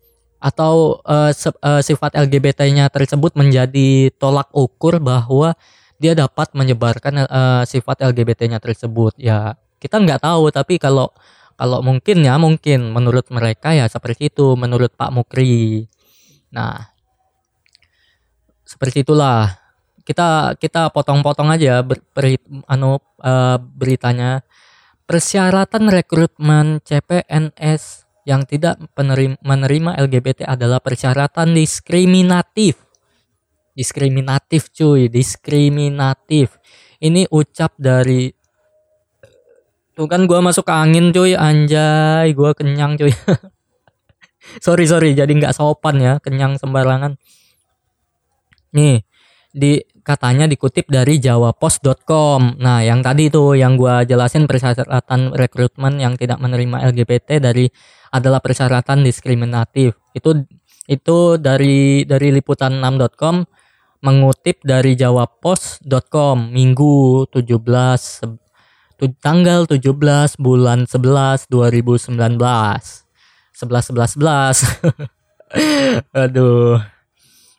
atau 0.43 0.99
uh, 1.07 1.31
uh, 1.31 1.79
sifat 1.79 2.19
LGBT-nya 2.19 2.91
tersebut 2.91 3.31
menjadi 3.39 4.11
tolak 4.19 4.51
ukur 4.51 4.99
bahwa 4.99 5.55
dia 6.03 6.11
dapat 6.11 6.51
menyebarkan 6.51 7.23
uh, 7.23 7.63
sifat 7.63 8.03
LGBT-nya 8.03 8.59
tersebut. 8.59 9.15
Ya 9.15 9.55
kita 9.79 10.03
nggak 10.03 10.19
tahu 10.19 10.51
tapi 10.51 10.75
kalau 10.83 11.15
kalau 11.55 11.79
mungkin 11.79 12.27
ya 12.27 12.35
mungkin 12.35 12.91
menurut 12.91 13.31
mereka 13.31 13.71
ya 13.71 13.87
seperti 13.87 14.27
itu 14.27 14.59
menurut 14.59 14.91
Pak 14.99 15.15
Mukri. 15.15 15.87
Nah 16.51 16.91
seperti 18.67 19.07
itulah. 19.07 19.63
Kita 20.03 20.59
kita 20.59 20.91
potong-potong 20.91 21.47
aja 21.47 21.79
ber, 21.79 22.03
ber, 22.11 22.35
anu 22.67 22.99
uh, 23.23 23.55
beritanya. 23.55 24.43
Persyaratan 25.07 25.87
rekrutmen 25.87 26.83
CPNS 26.83 28.02
yang 28.23 28.47
tidak 28.47 28.79
menerima 29.43 29.99
LGBT 29.99 30.47
adalah 30.47 30.79
persyaratan 30.79 31.51
diskriminatif. 31.51 32.79
Diskriminatif 33.73 34.71
cuy 34.71 35.11
diskriminatif. 35.11 36.55
Ini 37.03 37.27
ucap 37.33 37.75
dari 37.75 38.31
tuh 39.93 40.07
kan 40.09 40.25
gua 40.25 40.41
masuk 40.41 40.65
ke 40.65 40.73
angin 40.73 41.11
cuy 41.11 41.35
anjay 41.35 42.31
gua 42.31 42.55
kenyang 42.55 42.95
cuy. 42.95 43.11
Sorry 44.65 44.83
sorry 44.83 45.15
jadi 45.15 45.31
nggak 45.31 45.55
sopan 45.55 46.03
ya 46.03 46.13
kenyang 46.19 46.59
sembarangan. 46.59 47.15
Nih 48.75 49.07
di 49.55 49.79
katanya 50.03 50.45
dikutip 50.45 50.91
dari 50.91 51.17
jawapos.com. 51.17 52.59
Nah, 52.59 52.83
yang 52.83 52.99
tadi 52.99 53.31
itu 53.31 53.55
yang 53.55 53.79
gua 53.79 54.03
jelasin 54.03 54.45
persyaratan 54.45 55.33
rekrutmen 55.33 55.97
yang 55.97 56.19
tidak 56.19 56.37
menerima 56.43 56.93
LGBT 56.93 57.39
dari 57.39 57.71
adalah 58.13 58.43
persyaratan 58.43 59.01
diskriminatif. 59.01 59.97
Itu 60.13 60.45
itu 60.85 61.39
dari 61.39 62.03
dari 62.03 62.29
liputan6.com 62.35 63.35
mengutip 64.03 64.59
dari 64.67 64.99
jawabpos.com 64.99 66.51
Minggu 66.51 67.23
17 67.31 68.43
tanggal 69.19 69.67
17 69.67 70.39
bulan 70.39 70.87
11 70.87 71.47
2019 71.47 72.11
11 72.11 73.03
11 73.55 74.19
11 74.19 74.83
aduh 76.23 76.79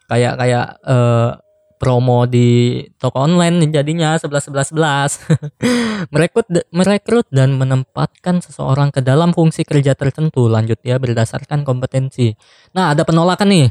kayak 0.09 0.35
kayak 0.41 0.67
uh, 0.85 1.37
promo 1.85 2.25
di 2.25 2.81
toko 2.97 3.29
online 3.29 3.69
jadinya 3.69 4.17
11 4.17 4.73
11 4.73 4.73
11 4.73 6.09
merekrut 6.17 6.49
merekrut 6.73 7.29
dan 7.29 7.61
menempatkan 7.61 8.41
seseorang 8.41 8.89
ke 8.89 9.05
dalam 9.05 9.37
fungsi 9.37 9.69
kerja 9.69 9.93
tertentu 9.93 10.49
lanjut 10.49 10.81
ya 10.81 10.97
berdasarkan 10.97 11.61
kompetensi 11.69 12.33
nah 12.73 12.97
ada 12.97 13.05
penolakan 13.05 13.53
nih 13.53 13.69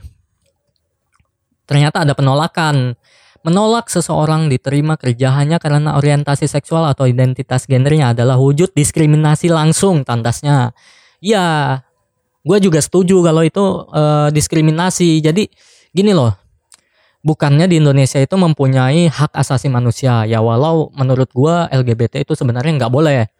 ternyata 1.74 2.04
ada 2.04 2.14
penolakan. 2.14 2.96
Menolak 3.44 3.92
seseorang 3.92 4.48
diterima 4.48 4.96
kerja 4.96 5.36
hanya 5.36 5.60
karena 5.60 6.00
orientasi 6.00 6.48
seksual 6.48 6.88
atau 6.88 7.04
identitas 7.04 7.68
gendernya 7.68 8.16
adalah 8.16 8.40
wujud 8.40 8.72
diskriminasi 8.72 9.52
langsung 9.52 10.08
tandasnya. 10.08 10.72
Ya, 11.20 11.82
gue 12.48 12.58
juga 12.64 12.80
setuju 12.80 13.20
kalau 13.20 13.44
itu 13.44 13.60
uh, 13.92 14.32
diskriminasi. 14.32 15.20
Jadi 15.20 15.52
gini 15.92 16.16
loh, 16.16 16.32
bukannya 17.24 17.66
di 17.72 17.80
Indonesia 17.80 18.20
itu 18.20 18.36
mempunyai 18.36 19.08
hak 19.10 19.32
asasi 19.34 19.72
manusia. 19.72 20.28
Ya 20.28 20.44
walau 20.44 20.92
menurut 20.94 21.32
gue 21.32 21.56
LGBT 21.72 22.28
itu 22.28 22.36
sebenarnya 22.36 22.86
nggak 22.86 22.94
boleh. 22.94 23.32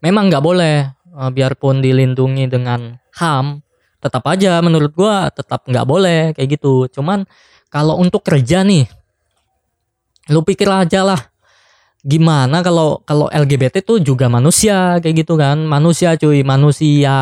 Memang 0.00 0.32
nggak 0.32 0.42
boleh, 0.42 0.90
uh, 1.14 1.30
biarpun 1.30 1.84
dilindungi 1.84 2.48
dengan 2.48 2.96
HAM, 3.16 3.60
tetap 4.00 4.24
aja 4.28 4.60
menurut 4.64 4.92
gue 4.92 5.14
tetap 5.36 5.68
nggak 5.68 5.86
boleh 5.86 6.20
kayak 6.32 6.58
gitu. 6.58 6.88
Cuman 6.90 7.28
kalau 7.68 8.00
untuk 8.00 8.24
kerja 8.24 8.64
nih, 8.64 8.88
lu 10.32 10.42
pikir 10.42 10.66
aja 10.66 11.06
lah 11.06 11.20
gimana 12.06 12.62
kalau 12.62 13.02
kalau 13.02 13.26
LGBT 13.34 13.82
tuh 13.82 13.98
juga 13.98 14.30
manusia 14.30 15.02
kayak 15.02 15.26
gitu 15.26 15.34
kan 15.34 15.58
manusia 15.66 16.14
cuy 16.14 16.46
manusia 16.46 17.18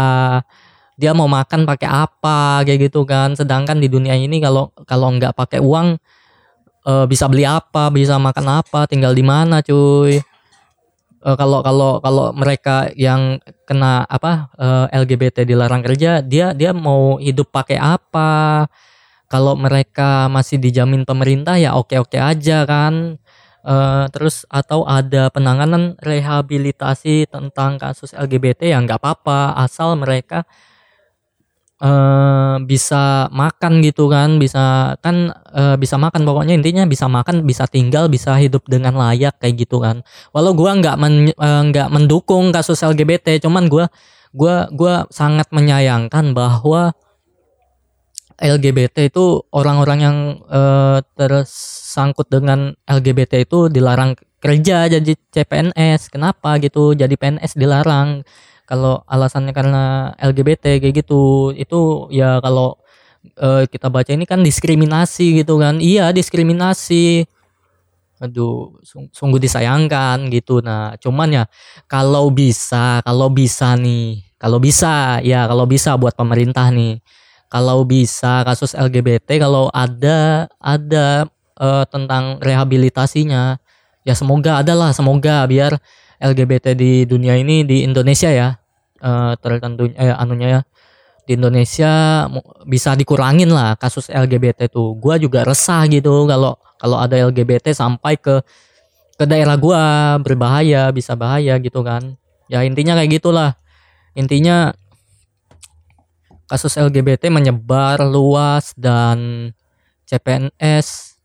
dia 0.95 1.11
mau 1.11 1.27
makan 1.27 1.67
pakai 1.67 1.89
apa 1.91 2.63
kayak 2.63 2.91
gitu 2.91 3.03
kan. 3.07 3.35
Sedangkan 3.35 3.83
di 3.83 3.91
dunia 3.91 4.15
ini 4.15 4.39
kalau 4.39 4.71
kalau 4.87 5.11
nggak 5.15 5.35
pakai 5.35 5.59
uang 5.59 5.99
e, 6.87 6.93
bisa 7.11 7.27
beli 7.27 7.43
apa 7.47 7.91
bisa 7.91 8.19
makan 8.19 8.63
apa 8.63 8.87
tinggal 8.87 9.13
di 9.13 9.25
mana 9.27 9.59
cuy. 9.65 10.23
E, 11.25 11.29
kalau 11.35 11.61
kalau 11.67 11.99
kalau 11.99 12.31
mereka 12.37 12.91
yang 12.95 13.43
kena 13.67 14.07
apa 14.07 14.55
e, 14.55 14.67
LGBT 15.05 15.43
dilarang 15.43 15.83
kerja 15.83 16.23
dia 16.23 16.55
dia 16.55 16.71
mau 16.71 17.19
hidup 17.19 17.51
pakai 17.51 17.79
apa? 17.79 18.65
Kalau 19.27 19.59
mereka 19.59 20.31
masih 20.31 20.63
dijamin 20.63 21.03
pemerintah 21.03 21.59
ya 21.59 21.75
oke-oke 21.75 22.21
aja 22.21 22.63
kan. 22.69 23.19
Uh, 23.65 24.05
terus 24.13 24.45
atau 24.53 24.85
ada 24.85 25.33
penanganan 25.33 25.97
rehabilitasi 26.05 27.25
tentang 27.33 27.81
kasus 27.81 28.13
LGBT 28.13 28.77
ya 28.77 28.79
nggak 28.85 29.01
apa-apa. 29.01 29.57
Asal 29.57 29.97
mereka 29.97 30.45
uh, 31.85 32.57
bisa 32.65 33.29
makan 33.29 33.85
gitu 33.85 34.09
kan 34.09 34.41
bisa 34.41 34.97
kan 35.05 35.37
uh, 35.53 35.77
bisa 35.77 36.01
makan 36.01 36.25
pokoknya 36.25 36.57
intinya 36.57 36.89
bisa 36.89 37.05
makan 37.07 37.45
bisa 37.45 37.69
tinggal 37.69 38.09
bisa 38.09 38.33
hidup 38.41 38.65
dengan 38.65 38.97
layak 38.97 39.37
kayak 39.37 39.69
gitu 39.69 39.85
kan 39.85 40.01
walau 40.33 40.57
gua 40.57 40.81
nggak 40.81 40.97
men, 40.97 41.31
nggak 41.37 41.89
uh, 41.89 41.93
mendukung 41.93 42.49
kasus 42.51 42.81
LGBT 42.81 43.45
cuman 43.45 43.69
gua 43.69 43.93
gua 44.33 44.67
gua 44.73 45.05
sangat 45.13 45.53
menyayangkan 45.53 46.33
bahwa 46.33 46.97
LGBT 48.35 49.15
itu 49.15 49.47
orang-orang 49.55 49.99
yang 50.03 50.19
uh, 50.51 50.99
tersangkut 51.15 52.27
dengan 52.27 52.75
LGBT 52.83 53.47
itu 53.47 53.71
dilarang 53.71 54.19
kerja 54.43 54.91
jadi 54.91 55.13
CPNS. 55.33 56.13
Kenapa 56.13 56.61
gitu? 56.61 56.93
Jadi 56.93 57.17
PNS 57.17 57.57
dilarang. 57.57 58.27
Kalau 58.65 59.05
alasannya 59.05 59.53
karena 59.53 60.15
LGBT 60.17 60.81
kayak 60.81 61.05
gitu, 61.05 61.53
itu 61.53 62.09
ya 62.09 62.41
kalau 62.41 62.81
uh, 63.37 63.69
kita 63.69 63.93
baca 63.93 64.11
ini 64.13 64.25
kan 64.25 64.41
diskriminasi 64.41 65.45
gitu 65.45 65.61
kan. 65.61 65.79
Iya, 65.81 66.13
diskriminasi. 66.17 67.29
Aduh, 68.25 68.81
sung 68.81 69.13
sungguh 69.13 69.37
disayangkan 69.43 70.33
gitu. 70.33 70.65
Nah, 70.65 70.97
cuman 70.97 71.29
ya 71.29 71.45
kalau 71.85 72.33
bisa, 72.33 73.05
kalau 73.05 73.29
bisa 73.29 73.77
nih, 73.77 74.25
kalau 74.45 74.61
bisa 74.61 75.25
ya 75.25 75.49
kalau 75.49 75.65
bisa 75.65 75.97
buat 75.97 76.13
pemerintah 76.13 76.69
nih 76.69 77.01
kalau 77.49 77.81
bisa 77.89 78.45
kasus 78.45 78.77
LGBT 78.77 79.41
kalau 79.41 79.73
ada 79.73 80.45
ada 80.61 81.25
uh, 81.57 81.89
tentang 81.89 82.37
rehabilitasinya 82.45 83.57
ya 84.05 84.15
semoga 84.19 84.61
adalah 84.61 84.93
semoga 84.93 85.49
biar 85.49 85.81
LGBT 86.25 86.73
di 86.73 87.05
dunia 87.05 87.37
ini 87.37 87.69
di 87.69 87.85
Indonesia 87.85 88.33
ya 88.33 88.49
uh, 89.05 89.37
tertentu 89.37 89.93
eh 89.93 90.09
anunya 90.09 90.49
ya 90.49 90.61
di 91.25 91.41
Indonesia 91.41 92.25
bisa 92.69 92.93
dikurangin 92.93 93.49
lah 93.49 93.77
kasus 93.81 94.13
LGBT 94.13 94.69
tuh. 94.69 94.97
Gua 94.97 95.17
juga 95.17 95.45
resah 95.45 95.85
gitu 95.89 96.29
kalau 96.29 96.57
kalau 96.77 96.97
ada 97.01 97.17
LGBT 97.17 97.73
sampai 97.73 98.21
ke 98.21 98.45
ke 99.17 99.25
daerah 99.25 99.57
gua 99.57 100.17
berbahaya, 100.21 100.93
bisa 100.93 101.17
bahaya 101.17 101.57
gitu 101.61 101.81
kan. 101.81 102.17
Ya 102.49 102.61
intinya 102.65 102.97
kayak 103.01 103.21
gitulah. 103.21 103.57
Intinya 104.13 104.77
kasus 106.45 106.77
LGBT 106.77 107.33
menyebar 107.33 108.05
luas 108.05 108.77
dan 108.77 109.51
CPNS 110.05 111.17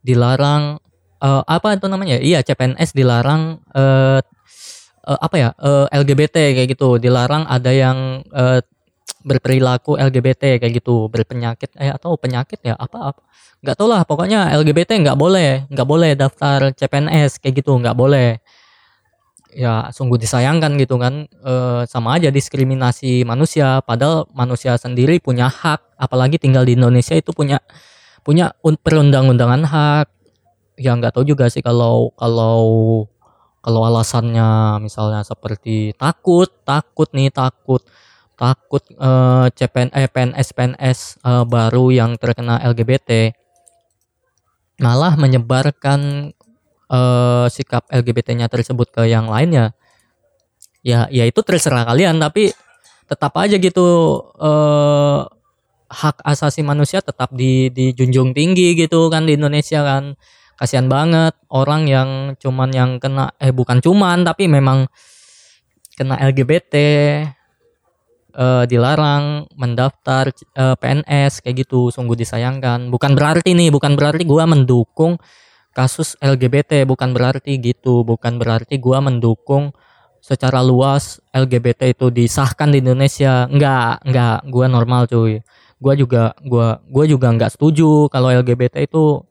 dilarang 0.00 0.80
uh, 1.20 1.42
apa 1.44 1.76
itu 1.76 1.86
namanya? 1.86 2.16
Iya, 2.18 2.42
CPNS 2.42 2.96
dilarang 2.96 3.60
uh, 3.76 4.20
uh, 5.06 5.18
apa 5.20 5.36
ya? 5.36 5.48
Uh, 5.60 5.86
LGBT 5.92 6.56
kayak 6.56 6.68
gitu. 6.76 6.96
Dilarang 6.96 7.46
ada 7.46 7.70
yang 7.70 8.24
uh, 8.32 8.58
berperilaku 9.22 10.00
LGBT 10.00 10.58
kayak 10.58 10.72
gitu. 10.80 11.06
Berpenyakit 11.12 11.76
eh 11.76 11.92
atau 11.92 12.16
penyakit 12.16 12.60
ya 12.64 12.74
apa 12.74 13.14
apa. 13.14 13.20
Nggak 13.60 13.76
tau 13.76 13.88
lah 13.92 14.02
pokoknya 14.08 14.56
LGBT 14.56 15.00
nggak 15.04 15.18
boleh. 15.20 15.68
Nggak 15.68 15.88
boleh 15.88 16.10
daftar 16.16 16.72
CPNS 16.72 17.38
kayak 17.44 17.60
gitu 17.60 17.76
nggak 17.76 17.96
boleh. 17.96 18.40
Ya 19.50 19.90
sungguh 19.92 20.16
disayangkan 20.16 20.78
gitu 20.80 20.96
kan. 20.96 21.28
E, 21.28 21.54
sama 21.90 22.16
aja 22.16 22.32
diskriminasi 22.32 23.26
manusia. 23.28 23.84
Padahal 23.84 24.24
manusia 24.32 24.78
sendiri 24.80 25.20
punya 25.20 25.52
hak. 25.52 26.00
Apalagi 26.00 26.40
tinggal 26.40 26.64
di 26.64 26.78
Indonesia 26.78 27.12
itu 27.12 27.36
punya 27.36 27.60
punya 28.24 28.56
perundang-undangan 28.62 29.62
hak 29.68 30.06
ya 30.80 30.96
nggak 30.96 31.12
tahu 31.12 31.28
juga 31.28 31.52
sih 31.52 31.60
kalau 31.60 32.08
kalau 32.16 32.64
kalau 33.60 33.80
alasannya 33.84 34.80
misalnya 34.80 35.20
seperti 35.20 35.92
takut 36.00 36.48
takut 36.64 37.12
nih 37.12 37.28
takut 37.28 37.84
takut 38.40 38.80
uh, 38.96 39.44
eh, 39.44 39.46
CPN 39.52 39.92
eh, 39.92 40.08
PNS 40.08 40.48
PNS 40.56 40.98
uh, 41.20 41.44
baru 41.44 41.92
yang 41.92 42.16
terkena 42.16 42.56
LGBT 42.72 43.36
malah 44.80 45.12
menyebarkan 45.20 46.32
uh, 46.88 47.46
sikap 47.52 47.84
LGBT-nya 47.92 48.48
tersebut 48.48 48.88
ke 48.88 49.04
yang 49.04 49.28
lainnya. 49.28 49.76
Ya 50.80 51.04
ya 51.12 51.28
itu 51.28 51.44
terserah 51.44 51.84
kalian 51.84 52.16
tapi 52.16 52.56
tetap 53.04 53.36
aja 53.36 53.60
gitu 53.60 53.84
uh, 54.40 55.28
hak 55.92 56.24
asasi 56.24 56.64
manusia 56.64 57.04
tetap 57.04 57.28
di 57.36 57.68
dijunjung 57.68 58.32
tinggi 58.32 58.72
gitu 58.72 59.12
kan 59.12 59.28
di 59.28 59.36
Indonesia 59.36 59.84
kan 59.84 60.16
kasihan 60.60 60.92
banget 60.92 61.32
orang 61.48 61.88
yang 61.88 62.36
cuman 62.36 62.68
yang 62.68 62.90
kena 63.00 63.32
eh 63.40 63.48
bukan 63.48 63.80
cuman 63.80 64.28
tapi 64.28 64.44
memang 64.44 64.84
kena 65.96 66.20
LGBT 66.20 66.74
uh, 68.36 68.64
dilarang 68.68 69.48
mendaftar 69.58 70.30
uh, 70.56 70.72
eh, 70.72 70.76
PNS 70.78 71.42
kayak 71.42 71.66
gitu. 71.66 71.90
Sungguh 71.90 72.14
disayangkan. 72.14 72.92
Bukan 72.92 73.16
berarti 73.16 73.56
nih 73.56 73.72
bukan 73.72 73.96
berarti 73.98 74.22
gua 74.24 74.46
mendukung 74.46 75.18
kasus 75.72 76.18
LGBT 76.20 76.84
bukan 76.86 77.14
berarti 77.14 77.56
gitu. 77.60 78.06
Bukan 78.06 78.38
berarti 78.38 78.78
gua 78.78 79.02
mendukung 79.02 79.72
secara 80.20 80.60
luas 80.60 81.18
LGBT 81.32 81.96
itu 81.96 82.12
disahkan 82.12 82.70
di 82.70 82.84
Indonesia. 82.84 83.48
Enggak 83.50 84.04
enggak. 84.06 84.38
Gua 84.48 84.66
normal 84.70 85.08
cuy. 85.10 85.40
Gua 85.80 85.92
juga 85.96 86.36
gua 86.44 86.80
gua 86.88 87.04
juga 87.08 87.32
enggak 87.32 87.56
setuju 87.56 88.08
kalau 88.12 88.28
LGBT 88.28 88.84
itu 88.84 89.24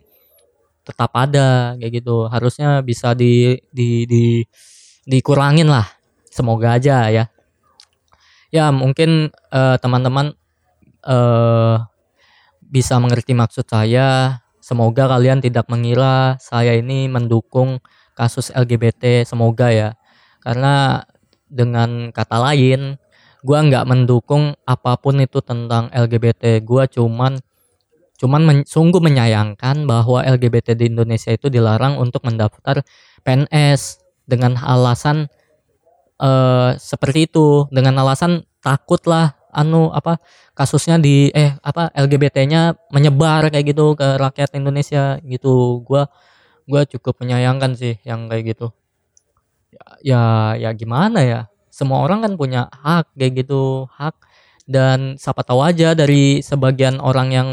tetap 0.90 1.14
ada 1.14 1.78
kayak 1.78 2.02
gitu 2.02 2.26
harusnya 2.26 2.82
bisa 2.82 3.14
di 3.14 3.62
di 3.70 4.10
di 4.10 4.42
dikurangin 5.06 5.70
lah 5.70 5.86
semoga 6.34 6.82
aja 6.82 7.06
ya 7.14 7.30
ya 8.50 8.74
mungkin 8.74 9.30
uh, 9.54 9.78
teman-teman 9.78 10.34
uh, 11.06 11.86
bisa 12.70 13.02
mengerti 13.02 13.34
maksud 13.34 13.66
saya. 13.66 14.40
Semoga 14.62 15.10
kalian 15.10 15.42
tidak 15.42 15.66
mengira 15.66 16.38
saya 16.38 16.78
ini 16.78 17.10
mendukung 17.10 17.82
kasus 18.14 18.54
LGBT. 18.54 19.26
Semoga 19.26 19.74
ya, 19.74 19.98
karena 20.46 21.02
dengan 21.50 22.14
kata 22.14 22.38
lain, 22.38 23.02
gua 23.42 23.66
nggak 23.66 23.90
mendukung 23.90 24.54
apa 24.70 24.94
pun 25.02 25.18
itu 25.18 25.42
tentang 25.42 25.90
LGBT. 25.90 26.62
Gua 26.62 26.86
cuman 26.86 27.42
cuman 28.20 28.42
men, 28.44 28.58
sungguh 28.68 29.00
menyayangkan 29.00 29.88
bahwa 29.88 30.22
LGBT 30.22 30.76
di 30.76 30.92
Indonesia 30.92 31.32
itu 31.32 31.48
dilarang 31.48 31.96
untuk 31.96 32.22
mendaftar 32.28 32.84
PNS 33.24 34.04
dengan 34.28 34.60
alasan 34.60 35.32
uh, 36.20 36.76
seperti 36.76 37.32
itu. 37.32 37.66
Dengan 37.72 37.98
alasan 38.04 38.44
takut 38.60 39.00
lah 39.08 39.40
anu 39.50 39.90
apa 39.90 40.22
kasusnya 40.54 41.02
di 41.02 41.34
eh 41.34 41.58
apa 41.66 41.90
LGBT-nya 41.96 42.78
menyebar 42.94 43.50
kayak 43.50 43.74
gitu 43.74 43.96
ke 43.96 44.20
rakyat 44.20 44.54
Indonesia 44.60 45.18
gitu. 45.24 45.82
Gua 45.88 46.12
gua 46.70 46.84
cukup 46.86 47.18
menyayangkan 47.24 47.74
sih 47.74 47.98
yang 48.06 48.28
kayak 48.30 48.54
gitu. 48.54 48.68
Ya 49.72 49.86
ya, 50.04 50.22
ya 50.68 50.70
gimana 50.76 51.24
ya? 51.24 51.42
Semua 51.72 52.04
orang 52.04 52.28
kan 52.28 52.34
punya 52.36 52.68
hak 52.70 53.16
kayak 53.16 53.48
gitu 53.48 53.88
hak. 53.96 54.16
Dan 54.70 55.18
siapa 55.18 55.42
tahu 55.42 55.66
aja 55.66 55.98
dari 55.98 56.46
sebagian 56.46 57.02
orang 57.02 57.34
yang 57.34 57.50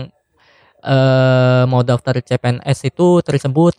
uh, 0.85 1.65
mau 1.71 1.81
daftar 1.87 2.21
CPNS 2.21 2.93
itu 2.93 3.21
tersebut 3.23 3.77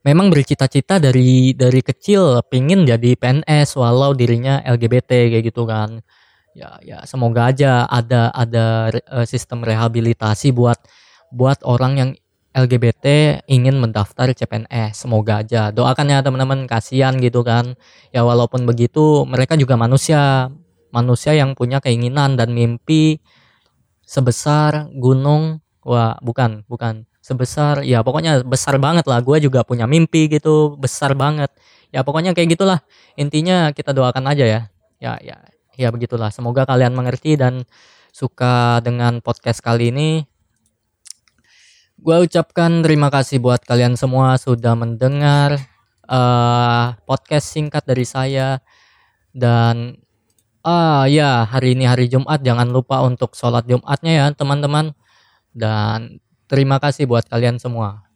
memang 0.00 0.32
bercita-cita 0.32 0.96
dari 0.96 1.52
dari 1.52 1.80
kecil 1.84 2.40
pingin 2.48 2.88
jadi 2.88 3.16
PNS 3.16 3.76
walau 3.76 4.16
dirinya 4.16 4.64
LGBT 4.64 5.28
kayak 5.28 5.44
gitu 5.52 5.68
kan. 5.68 6.00
Ya 6.56 6.80
ya 6.82 6.98
semoga 7.06 7.52
aja 7.52 7.86
ada 7.86 8.32
ada 8.34 8.90
uh, 9.12 9.26
sistem 9.28 9.62
rehabilitasi 9.62 10.50
buat 10.56 10.80
buat 11.30 11.62
orang 11.62 11.92
yang 12.00 12.10
LGBT 12.50 13.38
ingin 13.46 13.78
mendaftar 13.78 14.34
CPNS 14.34 15.06
semoga 15.06 15.44
aja. 15.44 15.70
Doakan 15.70 16.10
ya 16.10 16.18
teman-teman. 16.24 16.66
Kasihan 16.66 17.14
gitu 17.22 17.46
kan. 17.46 17.78
Ya 18.10 18.26
walaupun 18.26 18.66
begitu 18.66 19.22
mereka 19.28 19.54
juga 19.54 19.78
manusia. 19.78 20.50
Manusia 20.90 21.38
yang 21.38 21.54
punya 21.54 21.78
keinginan 21.78 22.34
dan 22.34 22.50
mimpi 22.50 23.22
sebesar 24.10 24.90
gunung. 24.90 25.62
Wah 25.86 26.18
bukan 26.18 26.66
bukan. 26.66 27.06
Sebesar 27.22 27.86
ya 27.86 28.02
pokoknya 28.02 28.42
besar 28.42 28.82
banget 28.82 29.06
lah. 29.06 29.22
Gue 29.22 29.38
juga 29.38 29.62
punya 29.62 29.86
mimpi 29.86 30.26
gitu 30.26 30.74
besar 30.74 31.14
banget. 31.14 31.54
Ya 31.94 32.02
pokoknya 32.02 32.34
kayak 32.34 32.58
gitulah. 32.58 32.82
Intinya 33.14 33.70
kita 33.70 33.94
doakan 33.94 34.26
aja 34.26 34.42
ya. 34.42 34.60
Ya 34.98 35.14
ya 35.22 35.38
ya 35.78 35.88
begitulah. 35.94 36.34
Semoga 36.34 36.66
kalian 36.66 36.90
mengerti 36.98 37.38
dan 37.38 37.62
suka 38.10 38.82
dengan 38.82 39.22
podcast 39.22 39.62
kali 39.62 39.94
ini. 39.94 40.26
Gue 42.00 42.16
ucapkan 42.26 42.80
terima 42.80 43.12
kasih 43.12 43.38
buat 43.38 43.62
kalian 43.62 43.94
semua 43.94 44.40
sudah 44.40 44.72
mendengar 44.72 45.60
uh, 46.08 46.96
podcast 47.04 47.52
singkat 47.52 47.84
dari 47.86 48.08
saya. 48.08 48.58
Dan 49.30 50.00
ah 50.64 51.04
ya 51.08 51.44
hari 51.48 51.76
ini 51.78 51.84
hari 51.88 52.06
Jumat 52.12 52.40
jangan 52.44 52.68
lupa 52.72 53.00
untuk 53.04 53.32
sholat 53.38 53.64
Jumatnya 53.68 54.12
ya 54.12 54.26
teman-teman 54.36 54.92
dan 55.56 56.20
Terima 56.50 56.82
kasih 56.82 57.06
buat 57.06 57.30
kalian 57.30 57.62
semua. 57.62 58.09